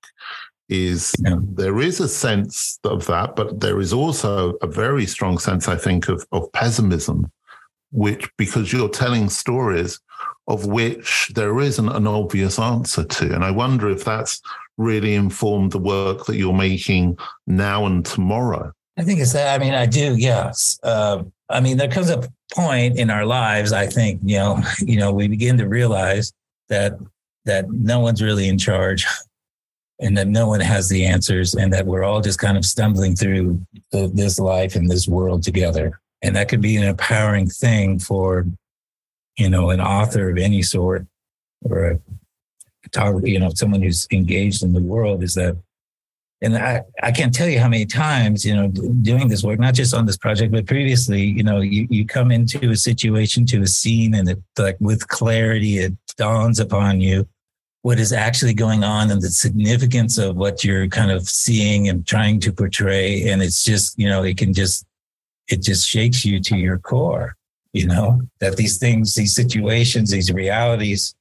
is 0.69 1.13
yeah. 1.19 1.35
there 1.41 1.79
is 1.79 1.99
a 1.99 2.07
sense 2.07 2.79
of 2.83 3.05
that, 3.07 3.35
but 3.35 3.59
there 3.59 3.79
is 3.79 3.93
also 3.93 4.53
a 4.61 4.67
very 4.67 5.05
strong 5.05 5.37
sense, 5.37 5.67
I 5.67 5.75
think, 5.75 6.07
of, 6.07 6.25
of 6.31 6.51
pessimism, 6.53 7.31
which 7.91 8.29
because 8.37 8.71
you're 8.71 8.89
telling 8.89 9.29
stories 9.29 9.99
of 10.47 10.65
which 10.65 11.31
there 11.35 11.59
isn't 11.59 11.89
an 11.89 12.07
obvious 12.07 12.59
answer 12.59 13.03
to. 13.03 13.33
And 13.33 13.43
I 13.43 13.51
wonder 13.51 13.89
if 13.89 14.03
that's 14.03 14.41
really 14.77 15.15
inform 15.15 15.69
the 15.69 15.79
work 15.79 16.25
that 16.25 16.35
you're 16.35 16.53
making 16.53 17.17
now 17.47 17.85
and 17.85 18.05
tomorrow? 18.05 18.71
I 18.97 19.03
think 19.03 19.19
it's 19.19 19.33
that. 19.33 19.59
I 19.59 19.63
mean, 19.63 19.73
I 19.73 19.85
do. 19.85 20.15
Yes. 20.15 20.79
Uh, 20.83 21.23
I 21.49 21.59
mean, 21.59 21.77
there 21.77 21.89
comes 21.89 22.09
a 22.09 22.27
point 22.53 22.97
in 22.97 23.09
our 23.09 23.25
lives. 23.25 23.73
I 23.73 23.87
think 23.87 24.21
you 24.23 24.37
know, 24.37 24.61
you 24.79 24.97
know, 24.97 25.11
we 25.11 25.27
begin 25.27 25.57
to 25.57 25.67
realize 25.67 26.33
that 26.69 26.93
that 27.45 27.69
no 27.69 27.99
one's 27.99 28.21
really 28.21 28.47
in 28.47 28.57
charge, 28.57 29.05
and 29.99 30.17
that 30.17 30.27
no 30.27 30.47
one 30.47 30.59
has 30.59 30.89
the 30.89 31.05
answers, 31.05 31.55
and 31.55 31.73
that 31.73 31.85
we're 31.85 32.03
all 32.03 32.21
just 32.21 32.39
kind 32.39 32.57
of 32.57 32.65
stumbling 32.65 33.15
through 33.15 33.65
the, 33.91 34.11
this 34.13 34.39
life 34.39 34.75
and 34.75 34.89
this 34.89 35.07
world 35.07 35.43
together. 35.43 35.99
And 36.21 36.35
that 36.35 36.47
could 36.47 36.61
be 36.61 36.77
an 36.77 36.83
empowering 36.83 37.49
thing 37.49 37.99
for, 37.99 38.45
you 39.37 39.49
know, 39.49 39.71
an 39.71 39.81
author 39.81 40.29
of 40.29 40.37
any 40.37 40.61
sort 40.61 41.05
or 41.63 41.85
a 41.85 41.99
photography, 42.83 43.31
you 43.31 43.39
know, 43.39 43.51
someone 43.53 43.81
who's 43.81 44.07
engaged 44.11 44.63
in 44.63 44.73
the 44.73 44.81
world 44.81 45.23
is 45.23 45.33
that, 45.35 45.57
and 46.41 46.57
I, 46.57 46.83
I 47.01 47.11
can't 47.11 47.33
tell 47.33 47.47
you 47.47 47.59
how 47.59 47.69
many 47.69 47.85
times, 47.85 48.43
you 48.43 48.53
know, 48.53 48.67
doing 48.67 49.29
this 49.29 49.43
work, 49.43 49.59
not 49.59 49.73
just 49.73 49.93
on 49.93 50.05
this 50.05 50.17
project, 50.17 50.51
but 50.51 50.67
previously, 50.67 51.23
you 51.23 51.43
know, 51.43 51.61
you, 51.61 51.87
you 51.89 52.05
come 52.05 52.31
into 52.31 52.69
a 52.69 52.75
situation, 52.75 53.45
to 53.45 53.61
a 53.61 53.67
scene, 53.67 54.13
and 54.13 54.29
it 54.29 54.39
like 54.57 54.75
with 54.81 55.07
clarity, 55.07 55.77
it 55.77 55.93
dawns 56.17 56.59
upon 56.59 56.99
you 56.99 57.27
what 57.83 57.99
is 57.99 58.13
actually 58.13 58.53
going 58.53 58.83
on 58.83 59.11
and 59.11 59.21
the 59.21 59.29
significance 59.29 60.17
of 60.17 60.37
what 60.37 60.63
you're 60.63 60.87
kind 60.87 61.11
of 61.11 61.27
seeing 61.27 61.89
and 61.89 62.07
trying 62.07 62.39
to 62.39 62.51
portray. 62.51 63.27
And 63.29 63.43
it's 63.43 63.63
just, 63.63 63.99
you 63.99 64.07
know, 64.07 64.23
it 64.23 64.37
can 64.37 64.53
just, 64.53 64.85
it 65.49 65.61
just 65.61 65.87
shakes 65.87 66.23
you 66.23 66.39
to 66.39 66.55
your 66.55 66.79
core, 66.79 67.35
you 67.73 67.85
know, 67.85 68.21
that 68.39 68.55
these 68.55 68.77
things, 68.77 69.15
these 69.15 69.35
situations, 69.35 70.11
these 70.11 70.31
realities 70.31 71.13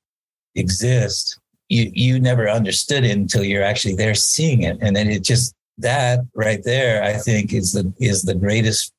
exist 0.55 1.39
you 1.73 1.91
you 1.95 2.21
never 2.21 2.49
understood 2.49 3.05
it 3.05 3.17
until 3.23 3.45
you're 3.45 3.69
actually 3.71 3.95
there 3.95 4.15
seeing 4.15 4.63
it. 4.63 4.79
And 4.81 4.95
then 4.97 5.09
it 5.09 5.23
just 5.23 5.55
that 5.79 6.21
right 6.35 6.63
there 6.65 7.03
i 7.03 7.15
think 7.15 7.55
is 7.55 7.73
the 7.73 7.91
is 7.99 8.23
the 8.23 8.35
greatest 8.35 8.93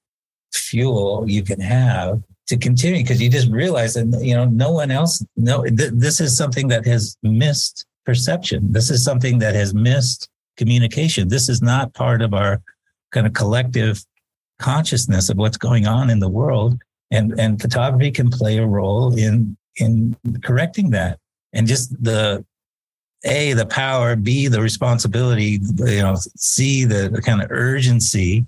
fuel 0.52 1.24
you 1.28 1.44
can 1.44 1.62
have 1.62 2.20
to 2.48 2.58
continue 2.58 3.04
because 3.04 3.22
you 3.22 3.30
just 3.30 3.50
realize 3.52 3.94
that 3.94 4.08
you 4.24 4.34
know 4.34 4.46
no 4.46 4.72
one 4.72 4.90
else 4.90 5.24
no 5.38 5.64
th- 5.64 5.92
this 5.94 6.20
is 6.20 6.36
something 6.36 6.68
that 6.68 6.84
has 6.84 7.16
missed 7.22 7.86
perception. 8.06 8.72
This 8.72 8.90
is 8.90 9.04
something 9.04 9.40
that 9.40 9.56
has 9.56 9.74
missed 9.74 10.30
communication. 10.58 11.28
This 11.28 11.50
is 11.50 11.62
not 11.62 11.94
part 11.94 12.22
of 12.22 12.34
our 12.34 12.62
kind 13.12 13.26
of 13.26 13.34
collective 13.34 14.04
consciousness 14.60 15.30
of 15.30 15.38
what's 15.38 15.58
going 15.58 15.88
on 15.88 16.10
in 16.10 16.20
the 16.20 16.30
world. 16.30 16.80
And 17.12 17.40
and 17.40 17.62
photography 17.62 18.12
can 18.12 18.30
play 18.30 18.58
a 18.58 18.66
role 18.66 19.16
in 19.18 19.56
in 19.78 20.16
correcting 20.44 20.92
that. 20.92 21.20
And 21.54 21.68
just 21.68 21.92
the 22.04 22.46
a 23.26 23.54
the 23.54 23.66
power 23.66 24.16
b 24.16 24.48
the 24.48 24.62
responsibility 24.62 25.60
you 25.78 26.02
know 26.02 26.16
c 26.36 26.84
the, 26.86 27.10
the 27.10 27.22
kind 27.22 27.42
of 27.42 27.48
urgency 27.52 28.46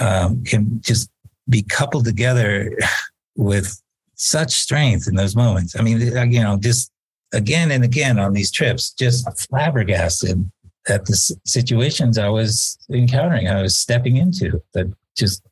um, 0.00 0.42
can 0.44 0.80
just 0.80 1.10
be 1.48 1.62
coupled 1.62 2.04
together 2.04 2.76
with 3.36 3.80
such 4.14 4.52
strength 4.52 5.08
in 5.08 5.16
those 5.16 5.34
moments. 5.34 5.76
I 5.78 5.82
mean 5.82 6.00
you 6.00 6.42
know 6.42 6.56
just 6.56 6.92
again 7.32 7.70
and 7.70 7.84
again 7.84 8.18
on 8.18 8.32
these 8.32 8.50
trips 8.50 8.92
just 8.92 9.26
flabbergasted 9.48 10.50
at 10.88 11.04
the 11.06 11.14
situations 11.44 12.18
i 12.18 12.28
was 12.28 12.78
encountering 12.90 13.48
i 13.48 13.62
was 13.62 13.76
stepping 13.76 14.16
into 14.16 14.62
that 14.74 14.92
just 15.16 15.42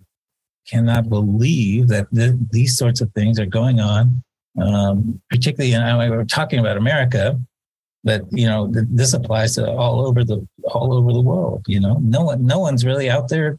cannot 0.69 1.09
believe 1.09 1.89
that 1.89 2.07
th- 2.15 2.35
these 2.51 2.77
sorts 2.77 3.01
of 3.01 3.11
things 3.13 3.39
are 3.39 3.47
going 3.47 3.81
on 3.81 4.23
um, 4.61 5.21
particularly 5.31 5.73
and 5.73 5.85
I, 5.85 6.11
we're 6.11 6.25
talking 6.25 6.59
about 6.59 6.77
america 6.77 7.41
but 8.05 8.23
you 8.31 8.47
know 8.47 8.73
th- 8.73 8.87
this 8.91 9.13
applies 9.13 9.55
to 9.55 9.71
all 9.71 10.07
over 10.07 10.25
the 10.25 10.47
all 10.65 10.95
over 10.95 11.13
the 11.13 11.21
world 11.21 11.65
you 11.67 11.81
know? 11.81 11.99
No 12.03 12.23
one 12.23 12.45
no 12.45 12.59
one's 12.59 12.85
really 12.85 13.11
out 13.11 13.29
there 13.29 13.59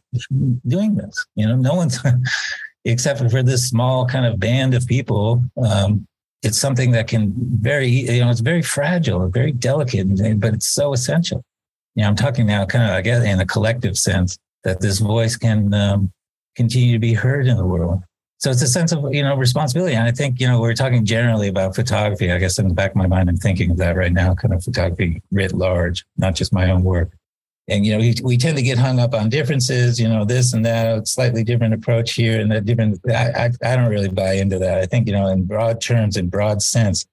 doing 0.68 0.96
this 0.96 1.26
you 1.36 1.46
know? 1.46 1.56
No 1.56 1.76
one's 1.76 2.00
except 2.86 3.20
for 3.30 3.44
this 3.44 3.68
small 3.68 4.08
kind 4.08 4.26
of 4.26 4.40
band 4.40 4.74
of 4.74 4.86
people 4.88 5.44
um, 5.64 6.08
it's 6.44 6.58
something 6.58 6.92
that 6.92 7.08
can 7.08 7.34
very 7.62 7.88
you 7.88 8.22
know 8.22 8.30
it's 8.30 8.40
very 8.40 8.62
fragile 8.62 9.28
very 9.30 9.52
delicate 9.52 10.08
but 10.40 10.54
it's 10.54 10.68
so 10.68 10.94
essential. 10.94 11.44
You 11.96 12.04
know 12.04 12.10
i'm 12.10 12.16
talking 12.16 12.48
now 12.48 12.66
kind 12.66 12.86
of 12.86 12.92
i 12.92 13.02
guess 13.02 13.24
in 13.24 13.40
a 13.40 13.46
collective 13.46 13.98
sense 13.98 14.38
that 14.64 14.80
this 14.80 15.00
voice 15.00 15.36
can 15.36 15.74
um, 15.74 16.12
continue 16.56 16.94
to 16.94 17.00
be 17.00 17.14
heard 17.14 17.48
in 17.48 17.58
the 17.58 17.66
world 17.66 18.02
so 18.42 18.50
it's 18.50 18.64
a 18.64 18.68
sense 18.68 18.92
of 18.92 19.14
you 19.14 19.22
know 19.22 19.36
responsibility. 19.36 19.96
And 19.96 20.08
i 20.08 20.12
think 20.12 20.40
you 20.40 20.48
know 20.48 20.60
we're 20.60 20.74
talking 20.74 21.06
generally 21.06 21.48
about 21.48 21.76
photography. 21.76 22.32
I 22.32 22.40
guess 22.40 22.58
in 22.58 22.68
the 22.68 22.74
back 22.74 22.92
of 22.92 22.98
my 22.98 23.08
mind 23.08 23.30
i'm 23.30 23.38
thinking 23.38 23.72
of 23.72 23.78
that 23.78 23.96
right 23.96 24.12
now 24.12 24.34
kind 24.34 24.54
of 24.54 24.64
photography 24.64 25.22
writ 25.32 25.54
large 25.54 26.06
not 26.18 26.36
just 26.36 26.52
my 26.52 26.70
own 26.72 26.84
work. 26.84 27.12
And 27.70 27.86
you 27.86 27.94
know 27.94 28.00
we, 28.00 28.16
we 28.24 28.38
tend 28.38 28.58
to 28.58 28.64
get 28.64 28.80
hung 28.80 29.00
up 29.00 29.14
on 29.14 29.30
differences 29.30 30.00
you 30.00 30.10
know 30.10 30.26
this 30.26 30.54
and 30.54 30.66
that 30.66 31.08
slightly 31.08 31.44
different 31.44 31.76
approach 31.76 32.14
here 32.14 32.42
and 32.42 32.52
that 32.52 32.66
different 32.66 33.00
I, 33.08 33.46
I, 33.46 33.52
I 33.64 33.76
don't 33.76 33.90
really 33.90 34.10
buy 34.10 34.34
into 34.34 34.58
that. 34.60 34.80
I 34.80 34.88
think 34.88 35.08
you 35.08 35.14
know 35.14 35.28
in 35.28 35.46
broad 35.46 35.80
terms 35.80 36.18
in 36.18 36.28
broad 36.30 36.64
sense 36.64 37.06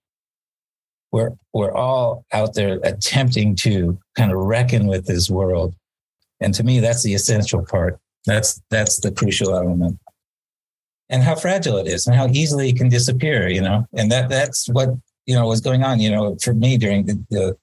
we're 1.12 1.33
we're 1.53 1.73
all 1.73 2.25
out 2.33 2.55
there 2.55 2.81
attempting 2.85 3.55
to 3.57 3.99
kind 4.17 4.33
of 4.33 4.38
reckon 4.38 4.87
with 4.87 5.07
this 5.07 5.29
world. 5.29 5.75
And 6.41 6.55
to 6.55 6.64
me 6.64 6.81
that's 6.81 7.03
the 7.03 7.12
essential 7.12 7.67
part. 7.67 7.99
That's 8.25 8.62
that's 8.71 9.01
the 9.01 9.12
crucial 9.12 9.55
element 9.55 9.99
and 11.11 11.23
how 11.23 11.35
fragile 11.35 11.79
it 11.79 11.87
is 11.87 12.07
and 12.07 12.16
how 12.16 12.29
easily 12.29 12.68
it 12.68 12.77
can 12.77 12.88
disappear 12.88 13.49
you 13.49 13.61
know? 13.61 13.87
And 13.94 14.11
that 14.12 14.29
that's 14.29 14.68
what 14.68 14.90
you 15.27 15.35
know 15.35 15.47
was 15.47 15.61
going 15.61 15.83
on 15.83 16.01
you 16.01 16.11
know 16.11 16.37
for 16.42 16.55
me 16.55 16.77
during 16.77 17.07
the, 17.07 17.25
the 17.31 17.57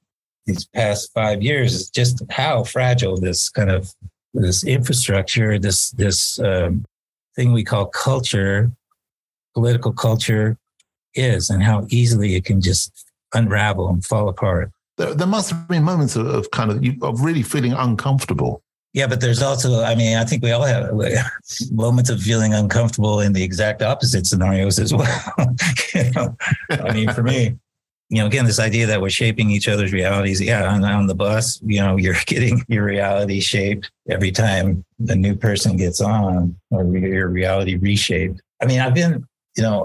these 0.46 0.66
past 0.66 1.12
five 1.14 1.42
years 1.42 1.74
is 1.74 1.90
just 1.90 2.22
how 2.30 2.64
fragile 2.64 3.20
this 3.20 3.50
kind 3.50 3.72
of 3.72 3.94
this 4.34 4.64
infrastructure 4.64 5.58
this 5.58 5.90
this 5.92 6.40
um, 6.40 6.86
thing 7.36 7.52
we 7.52 7.64
call 7.64 7.88
culture 7.88 8.72
political 9.56 9.92
culture 9.92 10.58
is 11.16 11.50
and 11.50 11.64
how 11.64 11.88
easily 11.90 12.36
it 12.36 12.46
can 12.46 12.62
just 12.62 13.06
unravel 13.34 13.90
and 13.90 14.06
fall 14.06 14.30
apart. 14.30 14.72
There, 14.98 15.14
there 15.14 15.28
must 15.28 15.50
have 15.50 15.68
been 15.68 15.84
moments 15.84 16.16
of, 16.16 16.28
of 16.28 16.52
kind 16.52 16.72
of 16.72 17.04
of 17.04 17.22
really 17.22 17.42
feeling 17.42 17.74
uncomfortable 17.74 18.62
yeah, 18.96 19.08
but 19.08 19.20
there's 19.20 19.42
also, 19.42 19.84
I 19.84 19.94
mean, 19.94 20.16
I 20.16 20.24
think 20.24 20.42
we 20.42 20.52
all 20.52 20.64
have 20.64 20.90
moments 21.70 22.10
of 22.10 22.22
feeling 22.22 22.54
uncomfortable 22.54 23.20
in 23.20 23.34
the 23.34 23.44
exact 23.44 23.82
opposite 23.82 24.26
scenarios 24.26 24.80
as 24.80 24.94
well. 24.94 25.34
you 25.94 26.12
know? 26.12 26.38
I 26.70 26.94
mean, 26.94 27.12
for 27.12 27.22
me, 27.22 27.58
you 28.10 28.20
know, 28.20 28.28
again, 28.28 28.46
this 28.46 28.58
idea 28.58 28.88
that 28.88 29.02
we're 29.02 29.10
shaping 29.10 29.52
each 29.52 29.68
other's 29.68 29.92
realities. 29.92 30.40
Yeah, 30.40 30.72
on, 30.74 30.86
on 30.86 31.08
the 31.08 31.14
bus, 31.14 31.60
you 31.66 31.82
know, 31.82 31.98
you're 31.98 32.16
getting 32.26 32.64
your 32.70 32.86
reality 32.86 33.42
shaped 33.42 33.92
every 34.10 34.32
time 34.32 34.86
a 35.10 35.16
new 35.16 35.36
person 35.36 35.76
gets 35.76 36.00
on 36.00 36.56
or 36.72 36.86
your 36.98 37.28
reality 37.28 37.76
reshaped. 37.76 38.42
I 38.62 38.66
mean, 38.66 38.80
I've 38.80 38.94
been, 38.94 39.28
you 39.58 39.64
know, 39.64 39.84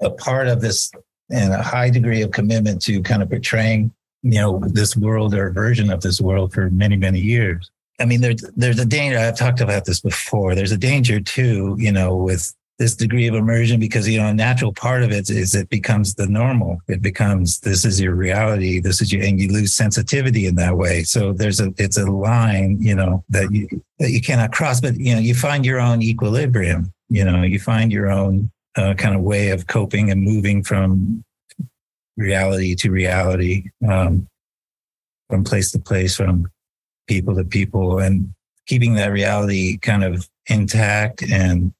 a, 0.00 0.06
a 0.06 0.10
part 0.12 0.48
of 0.48 0.62
this 0.62 0.90
and 1.30 1.52
a 1.52 1.62
high 1.62 1.90
degree 1.90 2.22
of 2.22 2.30
commitment 2.30 2.80
to 2.84 3.02
kind 3.02 3.22
of 3.22 3.28
portraying, 3.28 3.92
you 4.22 4.40
know, 4.40 4.60
this 4.64 4.96
world 4.96 5.34
or 5.34 5.50
version 5.50 5.90
of 5.90 6.00
this 6.00 6.22
world 6.22 6.54
for 6.54 6.70
many, 6.70 6.96
many 6.96 7.20
years. 7.20 7.70
I 7.98 8.04
mean, 8.04 8.20
there's 8.20 8.42
there's 8.56 8.78
a 8.78 8.84
danger. 8.84 9.18
I've 9.18 9.38
talked 9.38 9.60
about 9.60 9.84
this 9.84 10.00
before. 10.00 10.54
There's 10.54 10.72
a 10.72 10.78
danger 10.78 11.20
too, 11.20 11.76
you 11.78 11.92
know, 11.92 12.14
with 12.14 12.52
this 12.78 12.94
degree 12.94 13.26
of 13.26 13.34
immersion 13.34 13.80
because 13.80 14.06
you 14.06 14.18
know 14.18 14.26
a 14.26 14.34
natural 14.34 14.72
part 14.72 15.02
of 15.02 15.10
it 15.10 15.30
is 15.30 15.54
it 15.54 15.70
becomes 15.70 16.14
the 16.14 16.26
normal. 16.26 16.78
It 16.88 17.00
becomes 17.00 17.60
this 17.60 17.84
is 17.84 18.00
your 18.00 18.14
reality. 18.14 18.80
This 18.80 19.00
is 19.00 19.12
your 19.12 19.24
and 19.24 19.40
you 19.40 19.50
lose 19.50 19.74
sensitivity 19.74 20.46
in 20.46 20.56
that 20.56 20.76
way. 20.76 21.02
So 21.04 21.32
there's 21.32 21.60
a 21.60 21.72
it's 21.78 21.96
a 21.96 22.04
line, 22.04 22.76
you 22.80 22.94
know, 22.94 23.24
that 23.30 23.50
you 23.50 23.68
that 23.98 24.10
you 24.10 24.20
cannot 24.20 24.52
cross. 24.52 24.80
But 24.80 24.96
you 24.96 25.14
know, 25.14 25.20
you 25.20 25.34
find 25.34 25.64
your 25.64 25.80
own 25.80 26.02
equilibrium. 26.02 26.92
You 27.08 27.24
know, 27.24 27.42
you 27.42 27.58
find 27.58 27.92
your 27.92 28.10
own 28.10 28.50
uh, 28.76 28.94
kind 28.94 29.14
of 29.14 29.22
way 29.22 29.50
of 29.50 29.68
coping 29.68 30.10
and 30.10 30.22
moving 30.22 30.62
from 30.62 31.24
reality 32.16 32.74
to 32.74 32.90
reality, 32.90 33.70
um, 33.88 34.26
from 35.30 35.44
place 35.44 35.70
to 35.70 35.78
place, 35.78 36.16
from 36.16 36.50
people 37.06 37.34
to 37.34 37.44
people 37.44 37.98
and 37.98 38.32
keeping 38.66 38.94
that 38.94 39.12
reality 39.12 39.78
kind 39.78 40.04
of 40.04 40.28
intact 40.46 41.22
and 41.22 41.72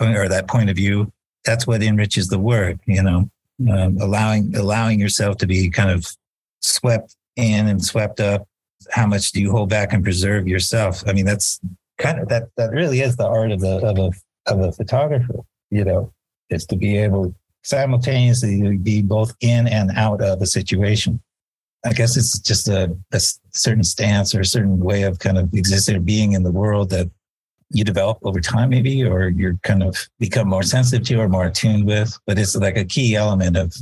or 0.00 0.28
that 0.28 0.48
point 0.48 0.68
of 0.68 0.74
view 0.74 1.12
that's 1.44 1.66
what 1.66 1.82
enriches 1.82 2.28
the 2.28 2.38
work 2.38 2.76
you 2.86 3.02
know 3.02 3.30
um, 3.70 3.98
allowing 4.00 4.54
allowing 4.56 4.98
yourself 4.98 5.36
to 5.38 5.46
be 5.46 5.70
kind 5.70 5.90
of 5.90 6.06
swept 6.60 7.16
in 7.36 7.68
and 7.68 7.84
swept 7.84 8.20
up. 8.20 8.46
How 8.90 9.06
much 9.06 9.32
do 9.32 9.40
you 9.40 9.50
hold 9.50 9.68
back 9.68 9.92
and 9.92 10.02
preserve 10.02 10.48
yourself? 10.48 11.02
I 11.06 11.12
mean 11.12 11.24
that's 11.24 11.60
kind 11.98 12.18
of 12.18 12.28
that 12.28 12.48
that 12.56 12.70
really 12.70 13.00
is 13.00 13.16
the 13.16 13.26
art 13.26 13.52
of 13.52 13.60
the 13.60 13.78
of 13.86 13.98
a 13.98 14.10
of 14.46 14.60
a 14.60 14.72
photographer 14.72 15.40
you 15.70 15.84
know 15.84 16.12
is 16.50 16.66
to 16.66 16.76
be 16.76 16.96
able 16.96 17.34
simultaneously 17.62 18.60
to 18.60 18.76
be 18.78 19.02
both 19.02 19.34
in 19.40 19.68
and 19.68 19.92
out 19.92 20.20
of 20.20 20.42
a 20.42 20.46
situation 20.46 21.20
I 21.84 21.92
guess 21.92 22.16
it's 22.16 22.38
just 22.38 22.68
a, 22.68 22.96
a, 23.12 23.20
certain 23.54 23.84
stance 23.84 24.34
or 24.34 24.40
a 24.40 24.46
certain 24.46 24.78
way 24.78 25.02
of 25.02 25.18
kind 25.18 25.36
of 25.36 25.52
existing 25.52 25.96
or 25.96 26.00
being 26.00 26.32
in 26.32 26.42
the 26.42 26.50
world 26.50 26.90
that 26.90 27.10
you 27.70 27.84
develop 27.84 28.18
over 28.22 28.40
time, 28.40 28.70
maybe, 28.70 29.02
or 29.02 29.28
you're 29.28 29.58
kind 29.62 29.82
of 29.82 30.08
become 30.18 30.48
more 30.48 30.62
sensitive 30.62 31.06
to 31.06 31.20
or 31.20 31.28
more 31.28 31.46
attuned 31.46 31.86
with. 31.86 32.18
But 32.26 32.38
it's 32.38 32.54
like 32.54 32.76
a 32.76 32.84
key 32.84 33.16
element 33.16 33.56
of 33.56 33.74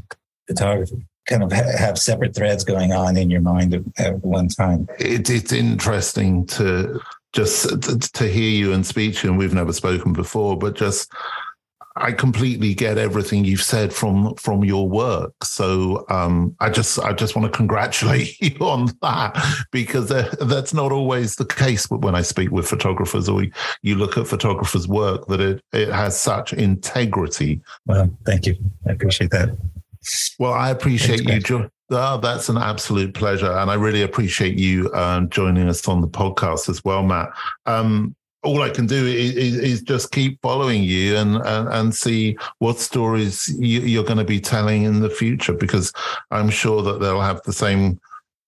photography. 0.47 1.07
Kind 1.29 1.43
of 1.43 1.53
ha- 1.53 1.77
have 1.77 1.99
separate 1.99 2.35
threads 2.35 2.65
going 2.65 2.93
on 2.93 3.17
in 3.17 3.31
your 3.31 3.43
mind 3.43 3.75
at 3.99 4.25
one 4.25 4.49
time. 4.49 4.89
It, 4.99 5.29
it's 5.29 5.53
interesting 5.53 6.47
to 6.47 7.01
just 7.33 7.83
to, 7.83 7.99
to 7.99 8.29
hear 8.29 8.51
you 8.51 8.73
and 8.73 8.85
speak 8.85 9.17
to, 9.17 9.29
and 9.29 9.39
we've 9.39 9.55
never 9.55 9.73
spoken 9.73 10.13
before, 10.13 10.57
but 10.57 10.75
just 10.75 11.13
I 12.01 12.13
completely 12.13 12.75
get 12.75 12.99
everything 12.99 13.45
you've 13.45 13.63
said 13.63 13.93
from 13.93 14.35
from 14.37 14.65
your 14.65 14.89
work. 14.89 15.33
So 15.45 16.05
um, 16.09 16.57
I 16.61 16.71
just 16.71 16.99
I 16.99 17.13
just 17.13 17.37
want 17.37 17.53
to 17.53 17.57
congratulate 17.57 18.41
you 18.41 18.57
on 18.67 18.89
that 19.03 19.37
because 19.71 20.09
that's 20.09 20.73
not 20.75 20.93
always 20.93 21.37
the 21.37 21.45
case 21.45 21.89
when 21.91 22.15
I 22.15 22.23
speak 22.23 22.51
with 22.51 22.67
photographers 22.69 23.29
or 23.29 23.47
you 23.83 23.95
look 23.95 24.17
at 24.17 24.27
photographers' 24.27 24.89
work 24.89 25.27
that 25.27 25.41
it 25.41 25.63
it 25.73 25.89
has 25.89 26.19
such 26.19 26.53
integrity. 26.53 27.61
Well, 27.87 28.11
thank 28.25 28.47
you. 28.47 28.57
I 28.89 28.93
appreciate 28.93 29.31
that. 29.31 29.57
Well, 30.39 30.55
I 30.55 30.71
appreciate 30.71 31.25
Thanks, 31.25 31.51
you. 31.51 31.59
Jo- 31.61 31.71
oh, 31.91 32.19
that's 32.19 32.49
an 32.49 32.57
absolute 32.57 33.15
pleasure, 33.15 33.53
and 33.53 33.71
I 33.71 33.75
really 33.75 34.03
appreciate 34.03 34.57
you 34.57 34.93
um, 34.95 35.29
joining 35.29 35.69
us 35.69 35.87
on 35.87 36.01
the 36.01 36.09
podcast 36.09 36.69
as 36.69 36.83
well, 36.85 37.03
Matt. 37.03 37.31
Um, 37.67 38.15
all 38.43 38.63
I 38.63 38.71
can 38.71 38.87
do 38.87 39.07
is, 39.07 39.57
is, 39.57 39.83
just 39.83 40.13
keep 40.13 40.41
following 40.41 40.83
you 40.83 41.17
and, 41.17 41.37
and, 41.37 41.69
and 41.69 41.95
see 41.95 42.39
what 42.59 42.79
stories 42.79 43.49
you, 43.59 44.01
are 44.01 44.05
going 44.05 44.19
to 44.19 44.25
be 44.25 44.41
telling 44.41 44.85
in 44.85 45.01
the 45.01 45.11
future, 45.11 45.53
because 45.53 45.93
I'm 46.31 46.49
sure 46.49 46.83
that 46.83 47.01
they'll 47.01 47.21
have 47.21 47.43
the 47.43 47.53
same 47.53 48.01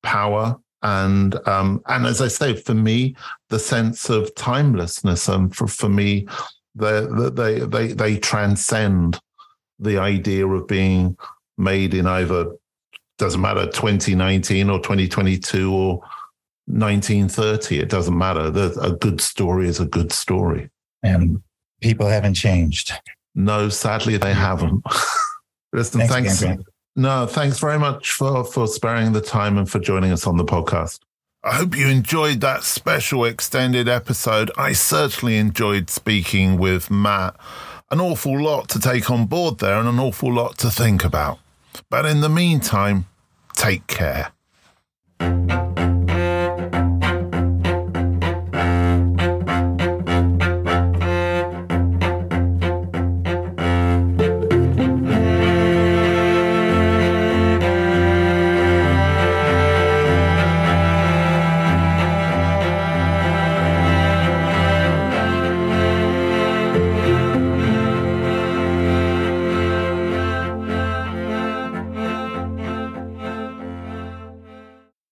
power 0.02 0.56
and 0.82 1.36
um, 1.46 1.80
and 1.86 2.06
as 2.06 2.20
I 2.20 2.28
say, 2.28 2.56
for 2.56 2.74
me, 2.74 3.14
the 3.50 3.58
sense 3.58 4.10
of 4.10 4.34
timelessness, 4.34 5.28
and 5.28 5.54
for 5.54 5.68
for 5.68 5.88
me, 5.88 6.26
they 6.74 7.06
they 7.30 7.60
they 7.60 7.92
they 7.92 8.16
transcend 8.18 9.20
the 9.78 9.98
idea 9.98 10.46
of 10.46 10.66
being 10.66 11.16
made 11.56 11.94
in 11.94 12.06
either 12.06 12.52
doesn't 13.18 13.40
matter 13.40 13.66
2019 13.66 14.70
or 14.70 14.78
2022 14.78 15.72
or 15.72 16.02
1930. 16.66 17.80
It 17.80 17.88
doesn't 17.88 18.16
matter. 18.16 18.52
a 18.80 18.92
good 18.92 19.20
story 19.20 19.68
is 19.68 19.80
a 19.80 19.86
good 19.86 20.12
story. 20.12 20.70
And 21.02 21.42
people 21.80 22.06
haven't 22.06 22.34
changed. 22.34 22.92
No, 23.34 23.68
sadly, 23.68 24.16
they 24.16 24.34
haven't. 24.34 24.84
Listen, 25.72 26.06
thanks. 26.06 26.40
thanks 26.40 26.64
no, 26.94 27.26
thanks 27.26 27.58
very 27.58 27.78
much 27.78 28.12
for, 28.12 28.44
for 28.44 28.66
sparing 28.66 29.12
the 29.12 29.20
time 29.20 29.56
and 29.56 29.70
for 29.70 29.78
joining 29.78 30.12
us 30.12 30.26
on 30.26 30.36
the 30.36 30.44
podcast. 30.44 31.00
I 31.42 31.54
hope 31.54 31.76
you 31.76 31.88
enjoyed 31.88 32.40
that 32.42 32.62
special 32.62 33.24
extended 33.24 33.88
episode. 33.88 34.50
I 34.56 34.74
certainly 34.74 35.38
enjoyed 35.38 35.90
speaking 35.90 36.58
with 36.58 36.90
Matt. 36.90 37.34
An 37.90 38.00
awful 38.00 38.40
lot 38.40 38.68
to 38.70 38.78
take 38.78 39.10
on 39.10 39.26
board 39.26 39.58
there 39.58 39.74
and 39.76 39.88
an 39.88 39.98
awful 39.98 40.32
lot 40.32 40.58
to 40.58 40.70
think 40.70 41.04
about. 41.04 41.38
But 41.90 42.06
in 42.06 42.20
the 42.20 42.28
meantime, 42.28 43.06
take 43.54 43.86
care. 43.86 44.32